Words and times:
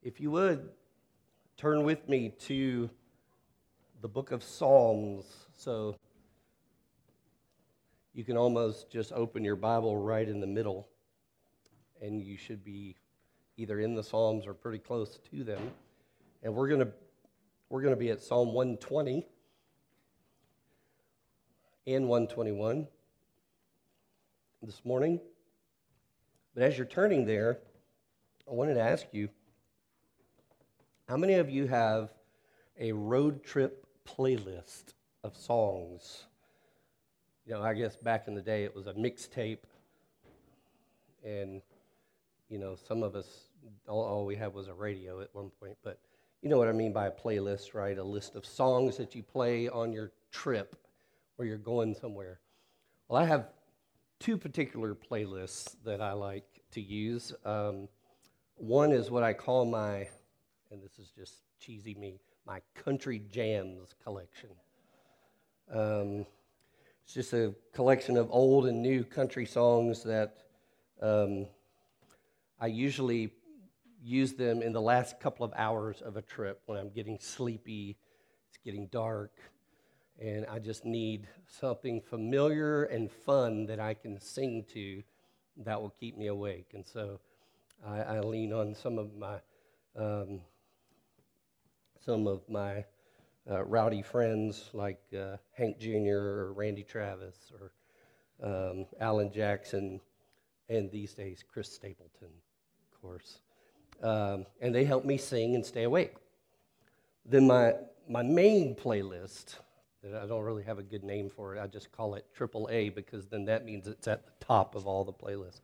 If 0.00 0.20
you 0.20 0.30
would, 0.30 0.68
turn 1.56 1.82
with 1.82 2.08
me 2.08 2.32
to 2.42 2.88
the 4.00 4.06
book 4.06 4.30
of 4.30 4.44
Psalms. 4.44 5.24
So 5.56 5.96
you 8.14 8.22
can 8.22 8.36
almost 8.36 8.90
just 8.90 9.12
open 9.12 9.42
your 9.42 9.56
Bible 9.56 9.96
right 9.96 10.28
in 10.28 10.40
the 10.40 10.46
middle, 10.46 10.88
and 12.00 12.22
you 12.22 12.36
should 12.36 12.64
be 12.64 12.94
either 13.56 13.80
in 13.80 13.96
the 13.96 14.04
Psalms 14.04 14.46
or 14.46 14.54
pretty 14.54 14.78
close 14.78 15.18
to 15.32 15.42
them. 15.42 15.72
And 16.44 16.54
we're 16.54 16.68
going 16.68 16.80
to 16.80 16.92
we're 17.68 17.82
going 17.82 17.94
to 17.94 17.98
be 17.98 18.10
at 18.10 18.22
Psalm 18.22 18.54
120 18.54 19.26
and 21.88 22.08
121 22.08 22.86
this 24.62 24.84
morning. 24.84 25.20
But 26.54 26.62
as 26.62 26.78
you're 26.78 26.86
turning 26.86 27.26
there, 27.26 27.58
I 28.48 28.54
wanted 28.54 28.74
to 28.74 28.80
ask 28.80 29.04
you 29.10 29.28
how 31.08 31.16
many 31.16 31.34
of 31.34 31.48
you 31.48 31.66
have 31.66 32.10
a 32.78 32.92
road 32.92 33.42
trip 33.42 33.86
playlist 34.06 34.92
of 35.24 35.34
songs? 35.34 36.24
You 37.46 37.54
know, 37.54 37.62
I 37.62 37.72
guess 37.72 37.96
back 37.96 38.28
in 38.28 38.34
the 38.34 38.42
day 38.42 38.64
it 38.64 38.76
was 38.76 38.86
a 38.86 38.92
mixtape, 38.92 39.64
and, 41.24 41.62
you 42.50 42.58
know, 42.58 42.76
some 42.76 43.02
of 43.02 43.16
us, 43.16 43.48
all, 43.88 44.04
all 44.04 44.26
we 44.26 44.36
had 44.36 44.52
was 44.52 44.68
a 44.68 44.74
radio 44.74 45.22
at 45.22 45.34
one 45.34 45.50
point, 45.58 45.78
but 45.82 45.98
you 46.42 46.50
know 46.50 46.58
what 46.58 46.68
I 46.68 46.72
mean 46.72 46.92
by 46.92 47.06
a 47.06 47.10
playlist, 47.10 47.72
right? 47.72 47.96
A 47.96 48.04
list 48.04 48.36
of 48.36 48.44
songs 48.44 48.98
that 48.98 49.14
you 49.14 49.22
play 49.22 49.66
on 49.66 49.92
your 49.92 50.12
trip 50.30 50.76
where 51.36 51.48
you're 51.48 51.56
going 51.56 51.94
somewhere. 51.94 52.38
Well, 53.08 53.20
I 53.20 53.24
have 53.24 53.48
two 54.20 54.36
particular 54.36 54.94
playlists 54.94 55.74
that 55.84 56.02
I 56.02 56.12
like 56.12 56.60
to 56.72 56.82
use. 56.82 57.32
Um, 57.46 57.88
one 58.56 58.92
is 58.92 59.10
what 59.10 59.22
I 59.22 59.32
call 59.32 59.64
my, 59.64 60.08
and 60.70 60.82
this 60.82 60.98
is 60.98 61.10
just 61.10 61.34
cheesy 61.60 61.94
me, 61.94 62.20
my 62.46 62.60
country 62.74 63.22
jams 63.30 63.94
collection. 64.02 64.50
Um, 65.72 66.26
it's 67.04 67.14
just 67.14 67.32
a 67.32 67.54
collection 67.72 68.16
of 68.16 68.28
old 68.30 68.66
and 68.66 68.82
new 68.82 69.02
country 69.02 69.46
songs 69.46 70.02
that 70.04 70.36
um, 71.00 71.46
I 72.60 72.66
usually 72.66 73.32
use 74.02 74.34
them 74.34 74.62
in 74.62 74.72
the 74.72 74.80
last 74.80 75.20
couple 75.20 75.44
of 75.44 75.52
hours 75.56 76.02
of 76.02 76.16
a 76.16 76.22
trip 76.22 76.60
when 76.66 76.78
I'm 76.78 76.90
getting 76.90 77.18
sleepy, 77.18 77.96
it's 78.48 78.58
getting 78.64 78.88
dark, 78.88 79.32
and 80.20 80.44
I 80.46 80.58
just 80.58 80.84
need 80.84 81.26
something 81.46 82.00
familiar 82.00 82.84
and 82.84 83.10
fun 83.10 83.66
that 83.66 83.80
I 83.80 83.94
can 83.94 84.20
sing 84.20 84.64
to 84.74 85.02
that 85.64 85.80
will 85.80 85.94
keep 85.98 86.16
me 86.16 86.26
awake. 86.26 86.72
And 86.74 86.84
so 86.84 87.20
I, 87.86 88.00
I 88.00 88.20
lean 88.20 88.52
on 88.52 88.74
some 88.74 88.98
of 88.98 89.16
my 89.16 89.36
um, 89.96 90.40
some 92.04 92.26
of 92.26 92.48
my 92.48 92.84
uh, 93.50 93.64
rowdy 93.64 94.02
friends 94.02 94.70
like 94.72 95.00
uh, 95.18 95.36
Hank 95.52 95.78
Jr. 95.78 96.16
or 96.16 96.52
Randy 96.52 96.82
Travis 96.82 97.52
or 97.58 97.72
um, 98.42 98.86
Alan 99.00 99.32
Jackson, 99.32 100.00
and 100.68 100.90
these 100.90 101.14
days 101.14 101.42
Chris 101.50 101.72
Stapleton, 101.72 102.28
of 102.28 103.00
course. 103.00 103.40
Um, 104.02 104.46
and 104.60 104.74
they 104.74 104.84
help 104.84 105.04
me 105.04 105.16
sing 105.16 105.54
and 105.54 105.64
stay 105.64 105.84
awake. 105.84 106.14
Then 107.24 107.46
my 107.46 107.74
my 108.08 108.22
main 108.22 108.74
playlist 108.74 109.56
that 110.02 110.22
I 110.22 110.26
don't 110.26 110.42
really 110.44 110.62
have 110.62 110.78
a 110.78 110.82
good 110.82 111.04
name 111.04 111.28
for 111.28 111.56
it. 111.56 111.60
I 111.60 111.66
just 111.66 111.90
call 111.92 112.14
it 112.14 112.24
Triple 112.34 112.68
A 112.70 112.88
because 112.90 113.26
then 113.26 113.44
that 113.46 113.64
means 113.64 113.86
it's 113.86 114.08
at 114.08 114.24
the 114.24 114.44
top 114.44 114.74
of 114.74 114.86
all 114.86 115.04
the 115.04 115.12
playlists. 115.12 115.60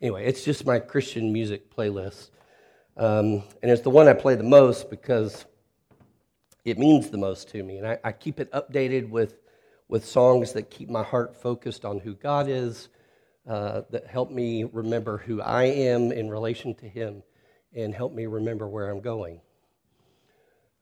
Anyway, 0.00 0.26
it's 0.26 0.44
just 0.44 0.66
my 0.66 0.80
Christian 0.80 1.32
music 1.32 1.74
playlist. 1.74 2.30
Um, 2.96 3.42
and 3.62 3.70
it's 3.70 3.82
the 3.82 3.90
one 3.90 4.08
I 4.08 4.12
play 4.12 4.34
the 4.34 4.44
most 4.44 4.90
because 4.90 5.46
it 6.64 6.78
means 6.78 7.10
the 7.10 7.18
most 7.18 7.48
to 7.50 7.62
me. 7.62 7.78
And 7.78 7.86
I, 7.86 7.98
I 8.04 8.12
keep 8.12 8.38
it 8.38 8.50
updated 8.52 9.08
with, 9.08 9.36
with 9.88 10.04
songs 10.04 10.52
that 10.52 10.70
keep 10.70 10.88
my 10.88 11.02
heart 11.02 11.34
focused 11.34 11.84
on 11.84 11.98
who 11.98 12.14
God 12.14 12.48
is, 12.48 12.88
uh, 13.48 13.82
that 13.90 14.06
help 14.06 14.30
me 14.30 14.64
remember 14.64 15.18
who 15.18 15.40
I 15.40 15.64
am 15.64 16.12
in 16.12 16.30
relation 16.30 16.74
to 16.76 16.88
Him, 16.88 17.22
and 17.74 17.94
help 17.94 18.12
me 18.12 18.26
remember 18.26 18.68
where 18.68 18.90
I'm 18.90 19.00
going. 19.00 19.40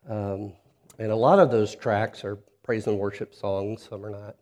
Um, 0.09 0.53
and 0.99 1.11
a 1.11 1.17
lot 1.17 1.39
of 1.39 1.51
those 1.51 1.75
tracks 1.75 2.25
are 2.25 2.37
praise 2.63 2.87
and 2.87 2.99
worship 2.99 3.35
songs, 3.35 3.87
some 3.89 4.05
are 4.05 4.11
not. 4.11 4.37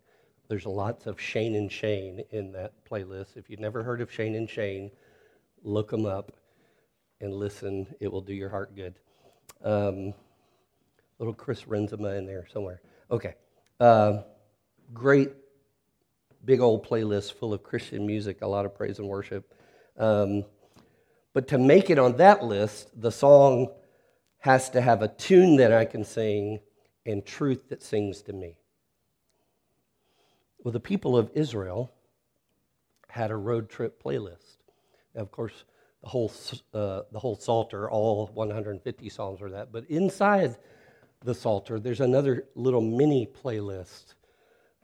There's 0.49 0.67
lots 0.67 1.07
of 1.07 1.21
Shane 1.21 1.55
and 1.55 1.71
Shane 1.71 2.25
in 2.31 2.53
that 2.53 2.73
playlist. 2.91 3.37
If 3.37 3.51
you've 3.51 3.61
never 3.61 3.83
heard 3.83 4.01
of 4.01 4.11
Shane 4.11 4.35
and 4.35 4.49
Shane, 4.49 4.91
look 5.63 5.91
them 5.91 6.07
up 6.07 6.33
and 7.21 7.35
listen. 7.35 7.87
It 8.01 8.11
will 8.11 8.21
do 8.21 8.35
your 8.35 8.49
heart 8.49 8.75
good. 8.75 8.95
Um, 9.65 10.15
little 11.19 11.35
Chris 11.35 11.65
Renzema 11.65 12.17
in 12.19 12.27
there 12.27 12.47
somewhere. 12.53 12.81
Okay. 13.11 13.35
Uh, 13.81 14.23
great 14.93 15.31
big 16.45 16.61
old 16.61 16.87
playlist 16.87 17.35
full 17.35 17.53
of 17.53 17.63
Christian 17.63 18.07
music, 18.07 18.43
a 18.43 18.47
lot 18.47 18.65
of 18.65 18.75
praise 18.75 18.99
and 18.99 19.09
worship. 19.09 19.53
Um, 19.99 20.45
but 21.35 21.49
to 21.49 21.59
make 21.59 21.91
it 21.91 21.99
on 21.99 22.17
that 22.17 22.45
list, 22.45 22.89
the 23.01 23.13
song 23.13 23.69
has 24.39 24.71
to 24.71 24.81
have 24.81 25.03
a 25.03 25.09
tune 25.09 25.57
that 25.57 25.73
I 25.73 25.85
can 25.85 26.05
sing 26.05 26.61
and 27.05 27.25
truth 27.25 27.69
that 27.69 27.83
sings 27.83 28.23
to 28.23 28.33
me. 28.33 28.57
Well, 30.63 30.73
the 30.73 30.81
people 30.81 31.17
of 31.17 31.31
Israel 31.35 31.93
had 33.09 33.31
a 33.31 33.37
road 33.37 33.69
trip 33.69 34.03
playlist. 34.03 34.57
Now, 35.15 35.23
of 35.23 35.31
course, 35.31 35.65
the 36.03 36.09
whole, 36.09 36.33
uh, 36.75 37.03
the 37.11 37.19
whole 37.19 37.37
Psalter, 37.37 37.91
all 37.91 38.31
150 38.35 39.09
Psalms 39.09 39.43
are 39.43 39.51
that. 39.51 39.73
But 39.73 39.85
inside 39.89 40.57
the 41.25 41.35
Psalter, 41.35 41.81
there's 41.81 42.01
another 42.01 42.45
little 42.55 42.81
mini 42.81 43.27
playlist 43.27 44.15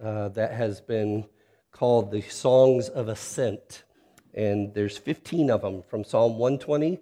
uh, 0.03 0.29
that 0.31 0.53
has 0.53 0.81
been 0.81 1.27
called 1.71 2.11
the 2.11 2.23
Songs 2.23 2.89
of 2.89 3.09
Ascent. 3.09 3.85
And 4.35 4.75
there's 4.75 4.99
15 4.99 5.51
of 5.51 5.63
them 5.63 5.83
from 5.83 6.05
Psalm 6.05 6.39
120 6.39 6.99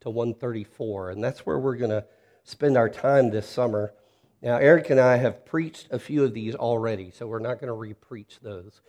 to 0.00 0.10
134. 0.10 1.10
And 1.10 1.24
that's 1.24 1.46
where 1.46 1.58
we're 1.58 1.76
going 1.76 1.90
to 1.90 2.04
spend 2.44 2.76
our 2.76 2.88
time 2.88 3.30
this 3.30 3.48
summer. 3.48 3.92
Now, 4.42 4.56
Eric 4.56 4.90
and 4.90 5.00
I 5.00 5.16
have 5.16 5.44
preached 5.44 5.88
a 5.90 5.98
few 5.98 6.22
of 6.24 6.32
these 6.32 6.54
already, 6.54 7.10
so 7.10 7.26
we're 7.26 7.40
not 7.40 7.60
going 7.60 7.68
to 7.68 7.72
re-preach 7.72 8.38
those, 8.40 8.80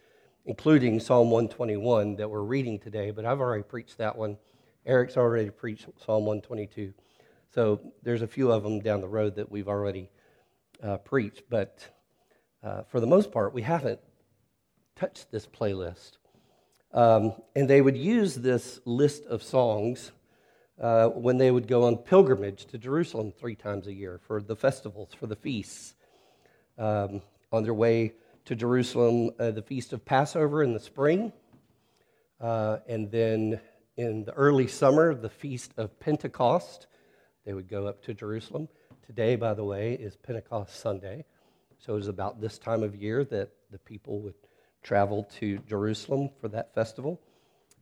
including 0.45 0.99
Psalm 0.99 1.31
121 1.31 2.17
that 2.17 2.29
we're 2.29 2.41
reading 2.41 2.77
today, 2.77 3.11
but 3.11 3.25
I've 3.25 3.39
already 3.39 3.63
preached 3.63 3.97
that 3.97 4.15
one. 4.15 4.37
Eric's 4.85 5.17
already 5.17 5.49
preached 5.49 5.87
Psalm 6.05 6.25
122. 6.25 6.93
So 7.53 7.79
there's 8.03 8.21
a 8.21 8.27
few 8.27 8.51
of 8.51 8.63
them 8.63 8.79
down 8.79 9.01
the 9.01 9.07
road 9.07 9.35
that 9.35 9.51
we've 9.51 9.67
already 9.67 10.09
uh, 10.83 10.97
preached, 10.97 11.43
but 11.49 11.87
uh, 12.63 12.83
for 12.83 12.99
the 12.99 13.07
most 13.07 13.31
part, 13.31 13.53
we 13.53 13.61
haven't 13.61 13.99
touched 14.95 15.31
this 15.31 15.47
playlist. 15.47 16.17
Um, 16.93 17.33
and 17.55 17.69
they 17.69 17.81
would 17.81 17.97
use 17.97 18.35
this 18.35 18.79
list 18.85 19.25
of 19.25 19.43
songs 19.43 20.11
uh, 20.79 21.07
when 21.09 21.37
they 21.37 21.51
would 21.51 21.67
go 21.67 21.83
on 21.85 21.97
pilgrimage 21.97 22.65
to 22.67 22.77
Jerusalem 22.77 23.31
three 23.31 23.55
times 23.55 23.87
a 23.87 23.93
year 23.93 24.19
for 24.25 24.41
the 24.41 24.55
festivals, 24.55 25.13
for 25.13 25.27
the 25.27 25.35
feasts. 25.35 25.93
Um, 26.77 27.21
on 27.51 27.63
their 27.63 27.73
way 27.73 28.13
to 28.45 28.55
Jerusalem, 28.55 29.31
uh, 29.39 29.51
the 29.51 29.61
feast 29.61 29.91
of 29.91 30.05
Passover 30.05 30.63
in 30.63 30.73
the 30.73 30.79
spring, 30.79 31.33
uh, 32.39 32.77
and 32.87 33.11
then 33.11 33.59
in 33.99 34.23
the 34.23 34.31
early 34.31 34.65
summer, 34.65 35.13
the 35.13 35.29
feast 35.29 35.73
of 35.75 35.99
Pentecost. 35.99 36.87
They 37.45 37.53
would 37.53 37.67
go 37.67 37.85
up 37.85 38.01
to 38.03 38.13
Jerusalem. 38.13 38.69
Today, 39.05 39.35
by 39.35 39.53
the 39.53 39.65
way, 39.65 39.91
is 39.91 40.15
Pentecost 40.15 40.79
Sunday. 40.79 41.25
So 41.79 41.93
it 41.93 41.97
was 41.97 42.07
about 42.07 42.39
this 42.39 42.57
time 42.57 42.81
of 42.81 42.95
year 42.95 43.25
that 43.25 43.51
the 43.71 43.77
people 43.77 44.21
would 44.21 44.35
travel 44.83 45.27
to 45.39 45.57
Jerusalem 45.67 46.29
for 46.39 46.47
that 46.47 46.73
festival. 46.73 47.19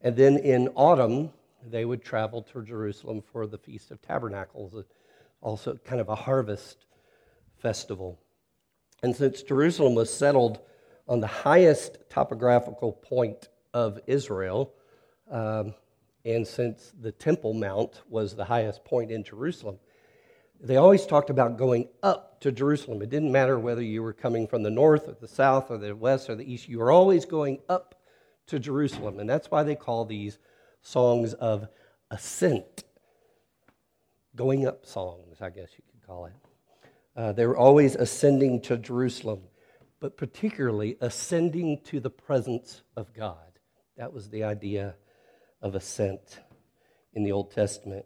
And 0.01 0.16
then 0.16 0.38
in 0.38 0.69
autumn, 0.69 1.29
they 1.63 1.85
would 1.85 2.03
travel 2.03 2.41
to 2.41 2.63
Jerusalem 2.63 3.22
for 3.22 3.45
the 3.45 3.59
Feast 3.59 3.91
of 3.91 4.01
Tabernacles, 4.01 4.86
also 5.42 5.77
kind 5.86 6.01
of 6.01 6.09
a 6.09 6.15
harvest 6.15 6.88
festival. 7.59 8.18
And 9.03 9.15
since 9.15 9.44
Jerusalem 9.44 9.94
was 9.94 10.12
settled 10.12 10.62
on 11.07 11.19
the 11.19 11.27
highest 11.27 12.00
topographical 12.09 12.92
point 12.92 13.50
of 13.71 14.00
Israel, 14.07 14.74
um, 15.30 15.75
and 16.25 16.46
since 16.46 16.94
the 17.00 17.12
Temple 17.12 17.54
Mount 17.54 18.02
was 18.10 18.36
the 18.36 18.46
highest 18.46 18.84
point 18.84 19.12
in 19.12 19.24
Jerusalem, 19.24 19.80
they 20.60 20.78
always 20.78 21.06
talked 21.06 21.30
about 21.30 21.58
going 21.58 21.88
up 22.02 22.42
to 22.42 22.52
Jerusalem. 22.52 23.02
It 23.02 23.10
didn't 23.10 23.31
matter 23.31 23.60
whether 23.60 23.81
you 23.81 24.02
were 24.02 24.14
coming 24.14 24.48
from 24.48 24.64
the 24.64 24.69
north 24.69 25.08
or 25.08 25.16
the 25.19 25.28
south 25.28 25.69
or 25.69 25.78
the 25.78 25.96
west 25.96 26.30
or 26.30 26.36
the 26.36 26.52
east, 26.52 26.68
you 26.68 26.80
were 26.80 26.92
always 26.92 27.25
going 27.25 27.60
up 27.69 27.96
to 28.48 28.60
Jerusalem. 28.60 29.19
And 29.19 29.30
that's 29.30 29.52
why 29.52 29.64
they 29.64 29.75
call 29.75 30.06
these 30.06 30.40
songs 30.81 31.34
of 31.34 31.68
ascent, 32.10 32.84
going 34.36 34.66
up 34.66 34.86
songs, 34.86 35.42
I 35.42 35.50
guess 35.50 35.69
you 35.78 35.84
could 35.92 36.08
call 36.08 36.25
it. 36.25 36.34
Uh, 37.16 37.31
they 37.34 37.46
were 37.46 37.58
always 37.58 37.96
ascending 37.96 38.62
to 38.62 38.78
Jerusalem, 38.78 39.42
but 40.00 40.18
particularly 40.18 40.98
ascending 41.02 41.81
to 41.86 42.00
the 42.00 42.10
presence 42.10 42.84
of 42.96 43.14
God. 43.14 43.38
That 43.98 44.14
was 44.14 44.30
the 44.30 44.44
idea 44.44 44.96
of 45.62 45.75
ascent 45.75 46.39
in 47.13 47.24
the 47.24 47.31
Old 47.31 47.51
Testament. 47.51 48.06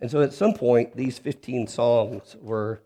And 0.00 0.10
so 0.10 0.22
at 0.22 0.32
some 0.32 0.54
point, 0.54 0.96
these 0.96 1.18
15 1.18 1.66
songs 1.66 2.36
were 2.40 2.80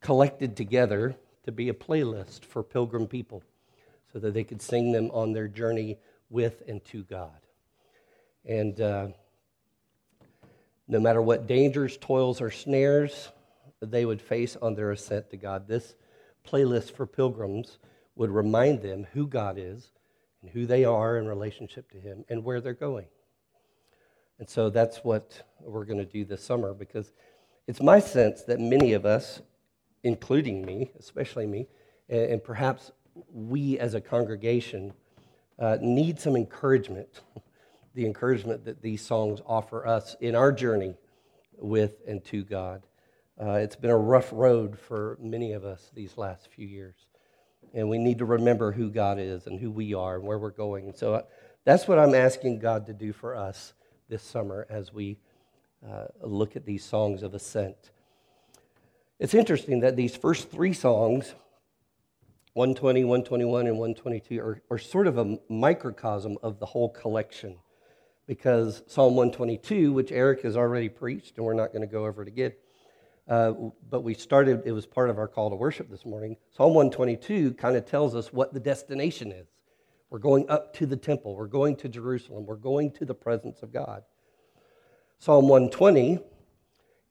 collected 0.00 0.56
together 0.56 1.16
to 1.44 1.52
be 1.52 1.68
a 1.68 1.74
playlist 1.74 2.44
for 2.44 2.62
pilgrim 2.62 3.06
people 3.06 3.42
so 4.12 4.18
that 4.18 4.34
they 4.34 4.44
could 4.44 4.62
sing 4.62 4.92
them 4.92 5.10
on 5.12 5.32
their 5.32 5.48
journey 5.48 5.98
with 6.30 6.62
and 6.68 6.84
to 6.86 7.02
God. 7.04 7.30
And 8.44 8.80
uh, 8.80 9.08
no 10.88 11.00
matter 11.00 11.22
what 11.22 11.46
dangers, 11.46 11.96
toils, 11.96 12.40
or 12.40 12.50
snares 12.50 13.28
they 13.80 14.04
would 14.04 14.22
face 14.22 14.56
on 14.60 14.74
their 14.74 14.92
ascent 14.92 15.30
to 15.30 15.36
God, 15.36 15.66
this 15.66 15.94
playlist 16.46 16.92
for 16.92 17.06
pilgrims 17.06 17.78
would 18.14 18.30
remind 18.30 18.82
them 18.82 19.06
who 19.12 19.26
God 19.26 19.56
is 19.58 19.90
and 20.40 20.50
who 20.50 20.66
they 20.66 20.84
are 20.84 21.16
in 21.18 21.26
relationship 21.26 21.90
to 21.92 21.98
Him 21.98 22.24
and 22.28 22.44
where 22.44 22.60
they're 22.60 22.74
going. 22.74 23.06
And 24.42 24.50
so 24.50 24.70
that's 24.70 25.04
what 25.04 25.40
we're 25.60 25.84
going 25.84 26.00
to 26.00 26.04
do 26.04 26.24
this 26.24 26.42
summer 26.42 26.74
because 26.74 27.12
it's 27.68 27.80
my 27.80 28.00
sense 28.00 28.42
that 28.42 28.58
many 28.58 28.92
of 28.92 29.06
us, 29.06 29.40
including 30.02 30.66
me, 30.66 30.90
especially 30.98 31.46
me, 31.46 31.68
and, 32.08 32.42
perhaps 32.42 32.90
we 33.32 33.78
as 33.78 33.94
a 33.94 34.00
congregation, 34.00 34.94
uh, 35.60 35.78
need 35.80 36.18
some 36.18 36.34
encouragement. 36.34 37.20
the 37.94 38.04
encouragement 38.04 38.64
that 38.64 38.82
these 38.82 39.00
songs 39.00 39.40
offer 39.46 39.86
us 39.86 40.16
in 40.20 40.34
our 40.34 40.50
journey 40.50 40.96
with 41.58 42.00
and 42.08 42.24
to 42.24 42.42
God. 42.42 42.82
Uh, 43.40 43.52
it's 43.52 43.76
been 43.76 43.90
a 43.90 43.96
rough 43.96 44.30
road 44.32 44.76
for 44.76 45.18
many 45.20 45.52
of 45.52 45.64
us 45.64 45.88
these 45.94 46.18
last 46.18 46.48
few 46.48 46.66
years. 46.66 46.96
And 47.74 47.88
we 47.88 47.98
need 47.98 48.18
to 48.18 48.24
remember 48.24 48.72
who 48.72 48.90
God 48.90 49.20
is 49.20 49.46
and 49.46 49.60
who 49.60 49.70
we 49.70 49.94
are 49.94 50.16
and 50.16 50.24
where 50.24 50.40
we're 50.40 50.50
going. 50.50 50.86
And 50.86 50.96
so 50.96 51.14
uh, 51.14 51.22
that's 51.64 51.86
what 51.86 52.00
I'm 52.00 52.16
asking 52.16 52.58
God 52.58 52.86
to 52.86 52.92
do 52.92 53.12
for 53.12 53.36
us 53.36 53.74
this 54.12 54.22
summer 54.22 54.66
as 54.68 54.92
we 54.92 55.16
uh, 55.90 56.04
look 56.20 56.54
at 56.54 56.66
these 56.66 56.84
songs 56.84 57.22
of 57.22 57.32
ascent. 57.32 57.92
It's 59.18 59.32
interesting 59.32 59.80
that 59.80 59.96
these 59.96 60.14
first 60.14 60.50
three 60.50 60.74
songs, 60.74 61.34
120, 62.52 63.04
121, 63.04 63.66
and 63.66 63.78
122, 63.78 64.38
are, 64.38 64.60
are 64.70 64.76
sort 64.76 65.06
of 65.06 65.16
a 65.16 65.38
microcosm 65.48 66.36
of 66.42 66.58
the 66.58 66.66
whole 66.66 66.90
collection. 66.90 67.56
Because 68.26 68.82
Psalm 68.86 69.16
122, 69.16 69.94
which 69.94 70.12
Eric 70.12 70.42
has 70.42 70.58
already 70.58 70.90
preached, 70.90 71.38
and 71.38 71.46
we're 71.46 71.54
not 71.54 71.72
going 71.72 71.80
to 71.80 71.88
go 71.88 72.04
over 72.04 72.20
it 72.20 72.28
again, 72.28 72.52
uh, 73.28 73.54
but 73.88 74.02
we 74.02 74.12
started, 74.12 74.60
it 74.66 74.72
was 74.72 74.84
part 74.84 75.08
of 75.08 75.16
our 75.16 75.26
call 75.26 75.48
to 75.48 75.56
worship 75.56 75.88
this 75.90 76.04
morning. 76.04 76.36
Psalm 76.54 76.74
122 76.74 77.54
kind 77.54 77.76
of 77.76 77.86
tells 77.86 78.14
us 78.14 78.30
what 78.30 78.52
the 78.52 78.60
destination 78.60 79.32
is. 79.32 79.46
We're 80.12 80.18
going 80.18 80.50
up 80.50 80.74
to 80.74 80.84
the 80.84 80.98
temple. 80.98 81.34
We're 81.34 81.46
going 81.46 81.74
to 81.76 81.88
Jerusalem. 81.88 82.44
We're 82.44 82.56
going 82.56 82.90
to 82.98 83.06
the 83.06 83.14
presence 83.14 83.62
of 83.62 83.72
God. 83.72 84.02
Psalm 85.18 85.48
120 85.48 86.18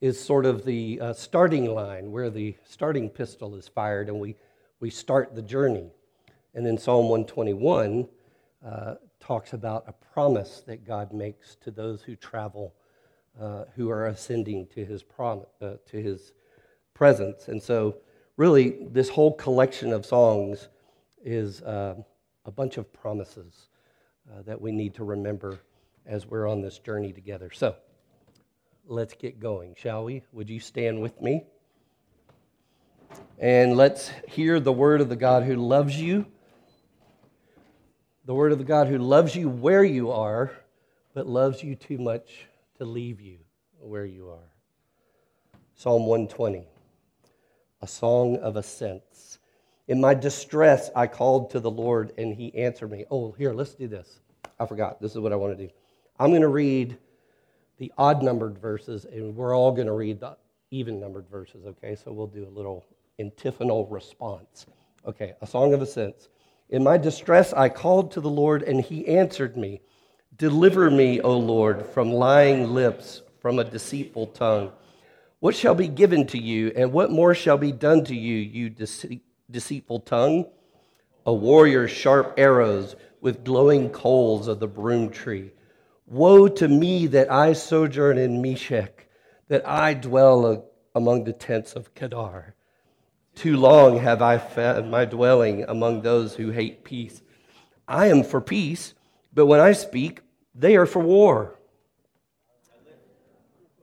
is 0.00 0.20
sort 0.20 0.46
of 0.46 0.64
the 0.64 1.00
uh, 1.00 1.12
starting 1.12 1.74
line 1.74 2.12
where 2.12 2.30
the 2.30 2.54
starting 2.64 3.10
pistol 3.10 3.56
is 3.56 3.66
fired 3.66 4.08
and 4.08 4.20
we, 4.20 4.36
we 4.78 4.88
start 4.88 5.34
the 5.34 5.42
journey. 5.42 5.90
And 6.54 6.64
then 6.64 6.78
Psalm 6.78 7.08
121 7.08 8.06
uh, 8.64 8.94
talks 9.18 9.52
about 9.52 9.82
a 9.88 9.92
promise 10.14 10.62
that 10.68 10.86
God 10.86 11.12
makes 11.12 11.56
to 11.56 11.72
those 11.72 12.02
who 12.02 12.14
travel, 12.14 12.72
uh, 13.40 13.64
who 13.74 13.90
are 13.90 14.06
ascending 14.06 14.68
to 14.76 14.84
his, 14.84 15.02
prom- 15.02 15.46
uh, 15.60 15.72
to 15.86 15.96
his 16.00 16.34
presence. 16.94 17.48
And 17.48 17.60
so, 17.60 17.96
really, 18.36 18.86
this 18.92 19.08
whole 19.08 19.32
collection 19.32 19.92
of 19.92 20.06
songs 20.06 20.68
is 21.24 21.62
uh, 21.62 21.96
a 22.44 22.50
bunch 22.50 22.76
of 22.76 22.92
promises 22.92 23.68
uh, 24.30 24.42
that 24.42 24.60
we 24.60 24.72
need 24.72 24.94
to 24.94 25.04
remember 25.04 25.60
as 26.06 26.26
we're 26.26 26.48
on 26.48 26.60
this 26.60 26.78
journey 26.78 27.12
together. 27.12 27.50
So 27.52 27.76
let's 28.86 29.14
get 29.14 29.40
going, 29.40 29.74
shall 29.78 30.04
we? 30.04 30.22
Would 30.32 30.50
you 30.50 30.60
stand 30.60 31.00
with 31.00 31.20
me? 31.20 31.44
And 33.38 33.76
let's 33.76 34.10
hear 34.28 34.60
the 34.60 34.72
word 34.72 35.00
of 35.00 35.08
the 35.08 35.16
God 35.16 35.44
who 35.44 35.56
loves 35.56 36.00
you. 36.00 36.26
The 38.24 38.34
word 38.34 38.52
of 38.52 38.58
the 38.58 38.64
God 38.64 38.88
who 38.88 38.98
loves 38.98 39.34
you 39.34 39.48
where 39.48 39.84
you 39.84 40.12
are, 40.12 40.52
but 41.14 41.26
loves 41.26 41.62
you 41.62 41.74
too 41.74 41.98
much 41.98 42.46
to 42.78 42.84
leave 42.84 43.20
you 43.20 43.38
where 43.80 44.04
you 44.04 44.28
are. 44.30 44.52
Psalm 45.74 46.06
120, 46.06 46.64
a 47.80 47.86
song 47.86 48.36
of 48.36 48.56
ascents. 48.56 49.31
In 49.88 50.00
my 50.00 50.14
distress, 50.14 50.90
I 50.94 51.06
called 51.06 51.50
to 51.50 51.60
the 51.60 51.70
Lord 51.70 52.12
and 52.16 52.34
he 52.34 52.54
answered 52.56 52.90
me. 52.90 53.04
Oh, 53.10 53.32
here, 53.32 53.52
let's 53.52 53.74
do 53.74 53.88
this. 53.88 54.20
I 54.58 54.66
forgot. 54.66 55.00
This 55.00 55.12
is 55.12 55.18
what 55.18 55.32
I 55.32 55.36
want 55.36 55.56
to 55.56 55.66
do. 55.66 55.72
I'm 56.18 56.30
going 56.30 56.42
to 56.42 56.48
read 56.48 56.96
the 57.78 57.92
odd 57.98 58.22
numbered 58.22 58.58
verses 58.58 59.04
and 59.04 59.34
we're 59.34 59.56
all 59.56 59.72
going 59.72 59.88
to 59.88 59.92
read 59.92 60.20
the 60.20 60.36
even 60.70 61.00
numbered 61.00 61.28
verses, 61.28 61.66
okay? 61.66 61.96
So 61.96 62.12
we'll 62.12 62.28
do 62.28 62.46
a 62.46 62.48
little 62.48 62.84
antiphonal 63.18 63.86
response. 63.86 64.66
Okay, 65.04 65.34
a 65.42 65.46
song 65.46 65.74
of 65.74 65.82
ascents. 65.82 66.28
In 66.70 66.84
my 66.84 66.96
distress, 66.96 67.52
I 67.52 67.68
called 67.68 68.12
to 68.12 68.20
the 68.20 68.30
Lord 68.30 68.62
and 68.62 68.80
he 68.80 69.06
answered 69.08 69.56
me. 69.56 69.82
Deliver 70.36 70.90
me, 70.90 71.20
O 71.20 71.36
Lord, 71.36 71.86
from 71.86 72.12
lying 72.12 72.72
lips, 72.72 73.22
from 73.40 73.58
a 73.58 73.64
deceitful 73.64 74.28
tongue. 74.28 74.72
What 75.40 75.56
shall 75.56 75.74
be 75.74 75.88
given 75.88 76.26
to 76.28 76.38
you, 76.38 76.72
and 76.76 76.92
what 76.92 77.10
more 77.10 77.34
shall 77.34 77.58
be 77.58 77.72
done 77.72 78.04
to 78.04 78.14
you, 78.14 78.36
you 78.36 78.70
deceit? 78.70 79.22
Deceitful 79.52 80.00
tongue, 80.00 80.46
a 81.26 81.32
warrior's 81.32 81.90
sharp 81.90 82.34
arrows 82.36 82.96
with 83.20 83.44
glowing 83.44 83.90
coals 83.90 84.48
of 84.48 84.58
the 84.58 84.66
broom 84.66 85.10
tree. 85.10 85.52
Woe 86.06 86.48
to 86.48 86.68
me 86.68 87.06
that 87.08 87.30
I 87.30 87.52
sojourn 87.52 88.18
in 88.18 88.42
Meshech, 88.42 89.06
that 89.48 89.66
I 89.66 89.94
dwell 89.94 90.68
among 90.94 91.24
the 91.24 91.32
tents 91.32 91.74
of 91.74 91.94
Kedar. 91.94 92.54
Too 93.34 93.56
long 93.56 93.98
have 93.98 94.20
I 94.20 94.38
found 94.38 94.90
my 94.90 95.04
dwelling 95.04 95.64
among 95.64 96.02
those 96.02 96.34
who 96.34 96.50
hate 96.50 96.84
peace. 96.84 97.22
I 97.88 98.08
am 98.08 98.24
for 98.24 98.40
peace, 98.40 98.94
but 99.32 99.46
when 99.46 99.60
I 99.60 99.72
speak, 99.72 100.20
they 100.54 100.76
are 100.76 100.86
for 100.86 101.00
war. 101.00 101.58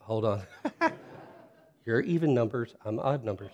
Hold 0.01 0.25
on. 0.25 0.41
You're 1.85 2.01
even 2.01 2.33
numbers, 2.33 2.75
I'm 2.85 2.99
odd 2.99 3.23
numbers. 3.23 3.53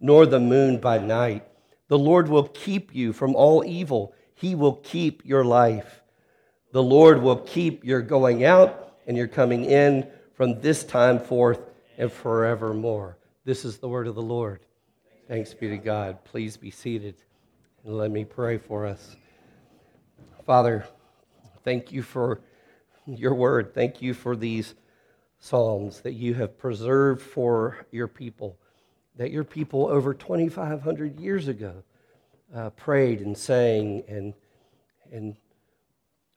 nor 0.00 0.26
the 0.26 0.40
moon 0.40 0.78
by 0.78 0.98
night. 0.98 1.46
The 1.88 1.98
Lord 1.98 2.28
will 2.28 2.48
keep 2.48 2.94
you 2.94 3.12
from 3.12 3.34
all 3.34 3.64
evil. 3.64 4.14
He 4.34 4.54
will 4.54 4.76
keep 4.76 5.24
your 5.24 5.44
life. 5.44 6.02
The 6.72 6.82
Lord 6.82 7.22
will 7.22 7.36
keep 7.36 7.84
your 7.84 8.02
going 8.02 8.44
out 8.44 8.94
and 9.06 9.16
your 9.16 9.28
coming 9.28 9.64
in 9.64 10.06
from 10.34 10.60
this 10.60 10.84
time 10.84 11.18
forth 11.18 11.60
and 11.98 12.12
forevermore. 12.12 13.18
This 13.44 13.64
is 13.64 13.78
the 13.78 13.88
word 13.88 14.08
of 14.08 14.14
the 14.14 14.22
Lord. 14.22 14.60
Thanks 15.28 15.54
be 15.54 15.68
to 15.68 15.76
God. 15.76 16.24
Please 16.24 16.56
be 16.56 16.70
seated 16.70 17.14
and 17.84 17.96
let 17.96 18.10
me 18.10 18.24
pray 18.24 18.58
for 18.58 18.86
us. 18.86 19.16
Father, 20.44 20.86
thank 21.62 21.92
you 21.92 22.02
for 22.02 22.40
your 23.06 23.34
word. 23.34 23.74
Thank 23.74 24.02
you 24.02 24.14
for 24.14 24.34
these 24.34 24.74
psalms 25.38 26.00
that 26.00 26.14
you 26.14 26.34
have 26.34 26.58
preserved 26.58 27.22
for 27.22 27.86
your 27.90 28.08
people 28.08 28.58
that 29.16 29.30
your 29.30 29.44
people 29.44 29.86
over 29.86 30.12
2,500 30.12 31.20
years 31.20 31.48
ago 31.48 31.82
uh, 32.54 32.70
prayed 32.70 33.20
and 33.20 33.36
sang 33.36 34.02
and, 34.08 34.34
and 35.12 35.36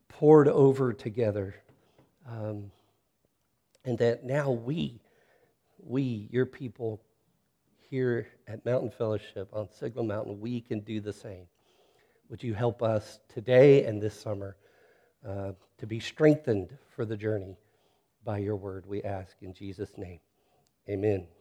pored 0.08 0.48
over 0.48 0.94
together. 0.94 1.56
Um, 2.30 2.72
and 3.86 3.98
that 4.00 4.24
now 4.26 4.52
we, 4.52 5.00
we, 5.80 6.28
your 6.32 6.46
people 6.46 7.02
here 7.90 8.28
at 8.48 8.66
Mountain 8.66 8.92
Fellowship 8.92 9.48
on 9.54 9.70
Signal 9.72 10.04
Mountain, 10.04 10.40
we 10.40 10.60
can 10.60 10.82
do 10.82 11.00
the 11.00 11.14
same. 11.14 11.46
Would 12.30 12.44
you 12.44 12.54
help 12.54 12.84
us 12.84 13.20
today 13.34 13.86
and 13.86 14.02
this 14.02 14.20
summer 14.20 14.58
uh, 15.26 15.54
to 15.78 15.88
be 15.88 16.00
strengthened 16.00 16.78
for 16.96 17.06
the 17.06 17.16
journey 17.16 17.58
by 18.24 18.40
your 18.40 18.58
word, 18.58 18.86
we 18.86 19.02
ask 19.04 19.38
in 19.42 19.54
Jesus' 19.54 19.98
name. 19.98 20.20
Amen. 20.90 21.37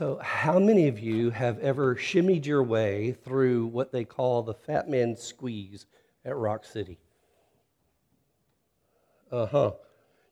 So, 0.00 0.18
how 0.22 0.58
many 0.58 0.88
of 0.88 0.98
you 0.98 1.28
have 1.28 1.58
ever 1.58 1.94
shimmied 1.94 2.46
your 2.46 2.62
way 2.62 3.12
through 3.12 3.66
what 3.66 3.92
they 3.92 4.06
call 4.06 4.42
the 4.42 4.54
Fat 4.54 4.88
Man 4.88 5.14
Squeeze 5.14 5.84
at 6.24 6.34
Rock 6.34 6.64
City? 6.64 6.98
Uh 9.30 9.44
huh. 9.44 9.72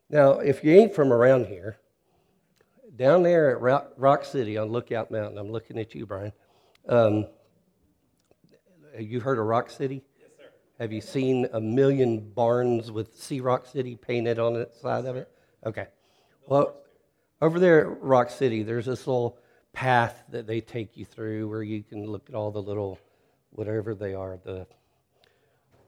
Now, 0.09 0.39
if 0.39 0.65
you 0.65 0.73
ain't 0.73 0.95
from 0.95 1.13
around 1.13 1.49
here, 1.49 1.77
down 2.97 3.23
there 3.23 3.51
at 3.51 3.61
Rock, 3.61 4.25
City 4.25 4.57
on 4.57 4.69
Lookout 4.69 5.11
Mountain, 5.11 5.37
I'm 5.37 5.53
looking 5.53 5.79
at 5.79 5.95
you, 5.95 6.07
Brian. 6.07 6.33
Um, 6.89 7.27
you 8.99 9.21
heard 9.21 9.39
of 9.39 9.45
Rock 9.45 9.69
City? 9.69 10.03
Yes, 10.19 10.31
sir. 10.39 10.45
Have 10.81 10.93
you 10.95 11.03
seen 11.03 11.47
a 11.53 11.61
million 11.61 12.21
barns 12.31 12.91
with 12.91 13.21
See 13.21 13.41
Rock 13.41 13.67
City 13.67 13.97
painted 13.97 14.39
on 14.39 14.55
the 14.55 14.71
side 14.81 15.05
of 15.05 15.17
it? 15.17 15.29
Okay. 15.67 15.89
Well, 16.47 16.75
over 17.43 17.61
there 17.61 17.83
at 17.83 18.03
Rock 18.03 18.31
City, 18.31 18.63
there's 18.63 18.87
this 18.87 19.07
little 19.07 19.39
path 19.73 20.25
that 20.31 20.47
they 20.47 20.61
take 20.61 20.97
you 20.97 21.05
through 21.05 21.49
where 21.49 21.63
you 21.63 21.83
can 21.83 22.07
look 22.07 22.29
at 22.29 22.35
all 22.35 22.51
the 22.51 22.63
little, 22.63 22.99
whatever 23.51 23.95
they 23.95 24.15
are, 24.15 24.39
the 24.45 24.67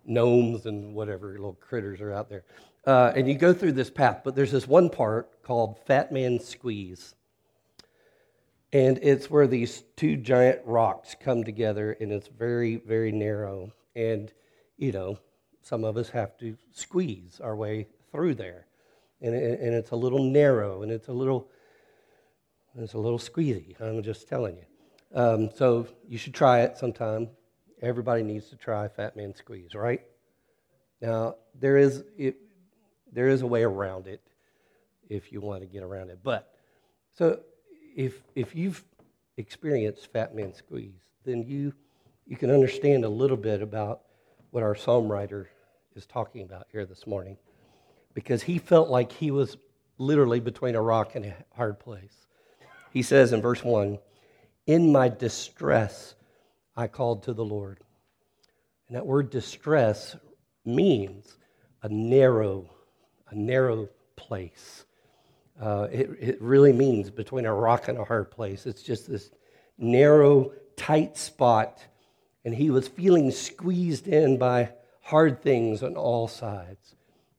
gnomes 0.04 0.66
and 0.66 0.94
whatever 0.94 1.32
little 1.32 1.58
critters 1.60 2.00
are 2.00 2.12
out 2.12 2.28
there. 2.28 2.44
Uh, 2.87 3.12
and 3.14 3.28
you 3.28 3.34
go 3.34 3.52
through 3.52 3.72
this 3.72 3.90
path, 3.90 4.22
but 4.25 4.34
there's 4.34 4.52
this 4.52 4.66
one 4.66 4.88
part 4.88 5.42
called 5.42 5.78
Fat 5.87 6.12
Man 6.12 6.38
Squeeze. 6.38 7.14
And 8.72 8.99
it's 9.02 9.28
where 9.28 9.46
these 9.46 9.82
two 9.96 10.16
giant 10.16 10.60
rocks 10.64 11.16
come 11.18 11.42
together, 11.42 11.96
and 12.00 12.12
it's 12.12 12.28
very, 12.28 12.76
very 12.76 13.10
narrow. 13.10 13.72
And, 13.96 14.32
you 14.76 14.92
know, 14.92 15.18
some 15.62 15.84
of 15.84 15.96
us 15.96 16.08
have 16.10 16.38
to 16.38 16.56
squeeze 16.72 17.40
our 17.42 17.56
way 17.56 17.88
through 18.12 18.37
there. 18.37 18.66
And, 19.20 19.34
and 19.34 19.75
it's 19.75 19.90
a 19.90 19.96
little 19.96 20.22
narrow, 20.22 20.82
and 20.82 20.92
it's 20.92 21.08
a 21.08 21.12
little, 21.12 21.50
it's 22.78 22.94
a 22.94 22.98
little 22.98 23.18
squeezy. 23.18 23.80
I'm 23.80 24.02
just 24.02 24.28
telling 24.28 24.56
you. 24.56 24.64
Um, 25.14 25.50
so 25.54 25.86
you 26.08 26.18
should 26.18 26.34
try 26.34 26.60
it 26.60 26.78
sometime. 26.78 27.28
Everybody 27.82 28.22
needs 28.22 28.48
to 28.50 28.56
try 28.56 28.88
Fat 28.88 29.16
Man 29.16 29.34
Squeeze, 29.34 29.74
right? 29.74 30.02
Now, 31.00 31.36
there 31.58 31.76
is, 31.76 32.04
it, 32.16 32.36
there 33.12 33.28
is 33.28 33.42
a 33.42 33.46
way 33.46 33.62
around 33.62 34.06
it 34.06 34.20
if 35.08 35.32
you 35.32 35.40
want 35.40 35.62
to 35.62 35.66
get 35.66 35.82
around 35.82 36.10
it. 36.10 36.20
But, 36.22 36.54
so 37.16 37.40
if, 37.96 38.22
if 38.34 38.54
you've 38.54 38.84
experienced 39.36 40.12
Fat 40.12 40.34
Man 40.34 40.54
Squeeze, 40.54 41.00
then 41.24 41.42
you, 41.42 41.72
you 42.26 42.36
can 42.36 42.50
understand 42.50 43.04
a 43.04 43.08
little 43.08 43.36
bit 43.36 43.62
about 43.62 44.02
what 44.50 44.62
our 44.62 44.74
psalm 44.74 45.10
writer 45.10 45.48
is 45.96 46.06
talking 46.06 46.42
about 46.42 46.66
here 46.70 46.84
this 46.84 47.06
morning. 47.06 47.36
Because 48.14 48.42
he 48.42 48.58
felt 48.58 48.88
like 48.88 49.10
he 49.10 49.30
was 49.30 49.56
literally 49.98 50.40
between 50.40 50.74
a 50.74 50.82
rock 50.82 51.14
and 51.14 51.24
a 51.24 51.34
hard 51.56 51.80
place. 51.80 52.26
He 52.92 53.02
says 53.02 53.32
in 53.32 53.40
verse 53.40 53.62
1 53.64 53.99
In 54.66 54.92
my 54.92 55.09
distress, 55.09 56.14
I 56.76 56.88
called 56.88 57.25
to 57.25 57.32
the 57.32 57.44
Lord. 57.44 57.80
And 58.88 58.97
that 58.97 59.06
word 59.06 59.30
distress 59.30 60.16
means 60.64 61.37
a 61.82 61.88
narrow, 61.88 62.68
a 63.28 63.35
narrow 63.35 63.88
place. 64.16 64.85
Uh, 65.61 65.88
it, 65.92 66.11
it 66.18 66.42
really 66.42 66.73
means 66.73 67.11
between 67.11 67.47
a 67.47 67.54
rock 67.54 67.88
and 67.88 67.99
a 67.99 68.04
hard 68.04 68.30
place. 68.30 68.66
It's 68.66 68.82
just 68.82 69.09
this 69.09 69.30
narrow, 69.78 70.52
tight 70.76 71.16
spot. 71.16 71.78
And 72.44 72.54
he 72.54 72.70
was 72.70 72.88
feeling 72.88 73.30
squeezed 73.30 74.09
in 74.09 74.38
by 74.38 74.73
hard 75.02 75.42
things 75.42 75.82
on 75.82 75.97
all 75.97 76.26
sides. 76.26 76.97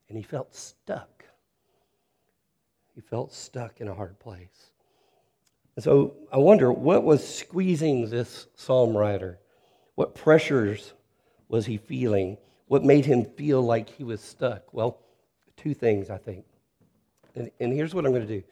And 0.08 0.18
he 0.18 0.24
felt 0.24 0.56
stuck. 0.56 1.26
He 2.94 3.02
felt 3.02 3.34
stuck 3.34 3.82
in 3.82 3.88
a 3.88 3.94
hard 3.94 4.20
place. 4.20 4.71
So 5.82 6.14
I 6.32 6.38
wonder 6.38 6.72
what 6.72 7.04
was 7.04 7.28
squeezing 7.28 8.10
this 8.10 8.48
psalm 8.56 8.96
writer? 8.96 9.40
What 9.96 10.14
pressures 10.14 10.94
was 11.48 11.66
he 11.66 11.78
feeling? 11.78 12.38
What 12.68 12.84
made 12.84 13.06
him 13.06 13.26
feel 13.26 13.62
like 13.62 13.90
he 13.90 14.04
was 14.04 14.22
stuck? 14.22 14.74
Well, 14.74 15.00
two 15.58 15.74
things, 15.74 16.10
I 16.10 16.18
think. 16.18 16.46
And, 17.36 17.50
and 17.60 17.74
here's 17.74 17.96
what 17.96 18.06
I'm 18.06 18.12
going 18.12 18.28
to 18.28 18.28
do 18.28 18.44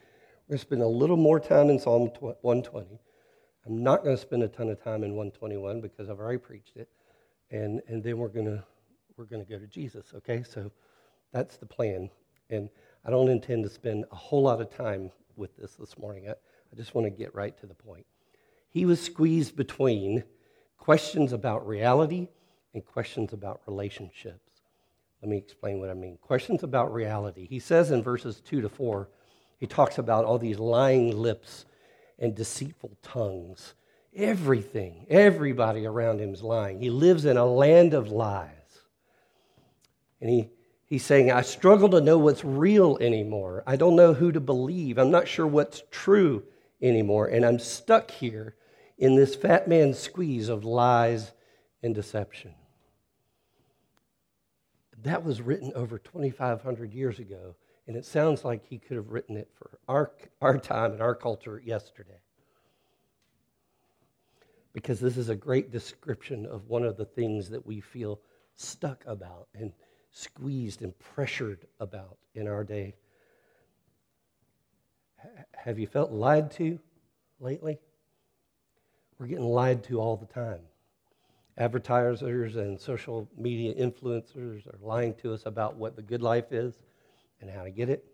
we're 0.48 0.54
going 0.54 0.58
to 0.58 0.62
spend 0.62 0.82
a 0.82 0.88
little 0.88 1.16
more 1.16 1.38
time 1.38 1.70
in 1.70 1.78
Psalm 1.78 2.08
120. 2.18 2.98
I'm 3.66 3.82
not 3.82 4.02
going 4.02 4.16
to 4.16 4.20
spend 4.20 4.42
a 4.42 4.48
ton 4.48 4.68
of 4.68 4.82
time 4.82 5.04
in 5.04 5.14
121 5.14 5.80
because 5.80 6.10
I've 6.10 6.18
already 6.18 6.38
preached 6.38 6.76
it. 6.76 6.88
And, 7.52 7.80
and 7.86 8.02
then 8.02 8.18
we're 8.18 8.28
going 8.28 8.46
to 8.46 8.64
we're 9.16 9.26
going 9.26 9.44
to 9.44 9.50
go 9.50 9.58
to 9.58 9.66
Jesus, 9.66 10.06
okay? 10.16 10.42
So 10.42 10.72
that's 11.32 11.58
the 11.58 11.66
plan. 11.66 12.10
And 12.48 12.70
I 13.04 13.10
don't 13.10 13.28
intend 13.28 13.64
to 13.64 13.70
spend 13.70 14.06
a 14.10 14.16
whole 14.16 14.42
lot 14.42 14.60
of 14.60 14.74
time 14.74 15.10
with 15.36 15.56
this 15.56 15.74
this 15.74 15.98
morning. 15.98 16.28
I, 16.30 16.34
I 16.72 16.76
just 16.76 16.94
want 16.94 17.06
to 17.06 17.10
get 17.10 17.34
right 17.34 17.56
to 17.60 17.66
the 17.66 17.74
point. 17.74 18.06
He 18.68 18.84
was 18.84 19.00
squeezed 19.00 19.56
between 19.56 20.22
questions 20.78 21.32
about 21.32 21.66
reality 21.66 22.28
and 22.72 22.84
questions 22.84 23.32
about 23.32 23.60
relationships. 23.66 24.50
Let 25.22 25.28
me 25.28 25.36
explain 25.36 25.80
what 25.80 25.90
I 25.90 25.94
mean. 25.94 26.18
Questions 26.22 26.62
about 26.62 26.94
reality. 26.94 27.46
He 27.46 27.58
says 27.58 27.90
in 27.90 28.02
verses 28.02 28.40
2 28.40 28.62
to 28.62 28.68
4, 28.68 29.08
he 29.58 29.66
talks 29.66 29.98
about 29.98 30.24
all 30.24 30.38
these 30.38 30.58
lying 30.58 31.16
lips 31.16 31.66
and 32.18 32.34
deceitful 32.34 32.96
tongues. 33.02 33.74
Everything, 34.14 35.06
everybody 35.10 35.84
around 35.84 36.20
him 36.20 36.32
is 36.32 36.42
lying. 36.42 36.80
He 36.80 36.90
lives 36.90 37.24
in 37.24 37.36
a 37.36 37.44
land 37.44 37.92
of 37.92 38.08
lies. 38.08 38.48
And 40.20 40.30
he, 40.30 40.48
he's 40.86 41.04
saying, 41.04 41.30
I 41.30 41.42
struggle 41.42 41.88
to 41.90 42.00
know 42.00 42.18
what's 42.18 42.44
real 42.44 42.96
anymore. 43.00 43.62
I 43.66 43.76
don't 43.76 43.96
know 43.96 44.14
who 44.14 44.32
to 44.32 44.40
believe. 44.40 44.98
I'm 44.98 45.10
not 45.10 45.28
sure 45.28 45.46
what's 45.46 45.82
true 45.90 46.44
anymore. 46.82 47.26
And 47.26 47.44
I'm 47.44 47.58
stuck 47.58 48.10
here 48.10 48.54
in 48.98 49.16
this 49.16 49.34
fat 49.34 49.68
man 49.68 49.94
squeeze 49.94 50.48
of 50.48 50.64
lies 50.64 51.32
and 51.82 51.94
deception. 51.94 52.54
That 55.02 55.24
was 55.24 55.40
written 55.40 55.72
over 55.74 55.98
2,500 55.98 56.92
years 56.92 57.18
ago, 57.18 57.56
and 57.86 57.96
it 57.96 58.04
sounds 58.04 58.44
like 58.44 58.64
he 58.64 58.78
could 58.78 58.98
have 58.98 59.10
written 59.10 59.36
it 59.36 59.48
for 59.54 59.78
our, 59.88 60.12
our 60.42 60.58
time 60.58 60.92
and 60.92 61.00
our 61.00 61.14
culture 61.14 61.60
yesterday. 61.64 62.20
Because 64.72 65.00
this 65.00 65.16
is 65.16 65.30
a 65.30 65.34
great 65.34 65.72
description 65.72 66.46
of 66.46 66.68
one 66.68 66.84
of 66.84 66.96
the 66.96 67.06
things 67.06 67.48
that 67.48 67.66
we 67.66 67.80
feel 67.80 68.20
stuck 68.54 69.02
about 69.06 69.48
and 69.54 69.72
squeezed 70.12 70.82
and 70.82 70.96
pressured 70.98 71.66
about 71.80 72.18
in 72.34 72.46
our 72.46 72.62
day 72.62 72.94
have 75.52 75.78
you 75.78 75.86
felt 75.86 76.10
lied 76.10 76.50
to 76.52 76.78
lately? 77.38 77.78
We're 79.18 79.26
getting 79.26 79.44
lied 79.44 79.84
to 79.84 80.00
all 80.00 80.16
the 80.16 80.26
time. 80.26 80.60
Advertisers 81.58 82.56
and 82.56 82.80
social 82.80 83.28
media 83.36 83.74
influencers 83.74 84.66
are 84.66 84.78
lying 84.80 85.14
to 85.16 85.34
us 85.34 85.44
about 85.44 85.76
what 85.76 85.96
the 85.96 86.02
good 86.02 86.22
life 86.22 86.52
is 86.52 86.74
and 87.40 87.50
how 87.50 87.64
to 87.64 87.70
get 87.70 87.90
it. 87.90 88.04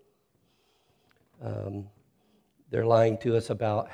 Um, 1.40 1.86
they're 2.70 2.86
lying 2.86 3.18
to 3.18 3.36
us 3.36 3.50
about 3.50 3.88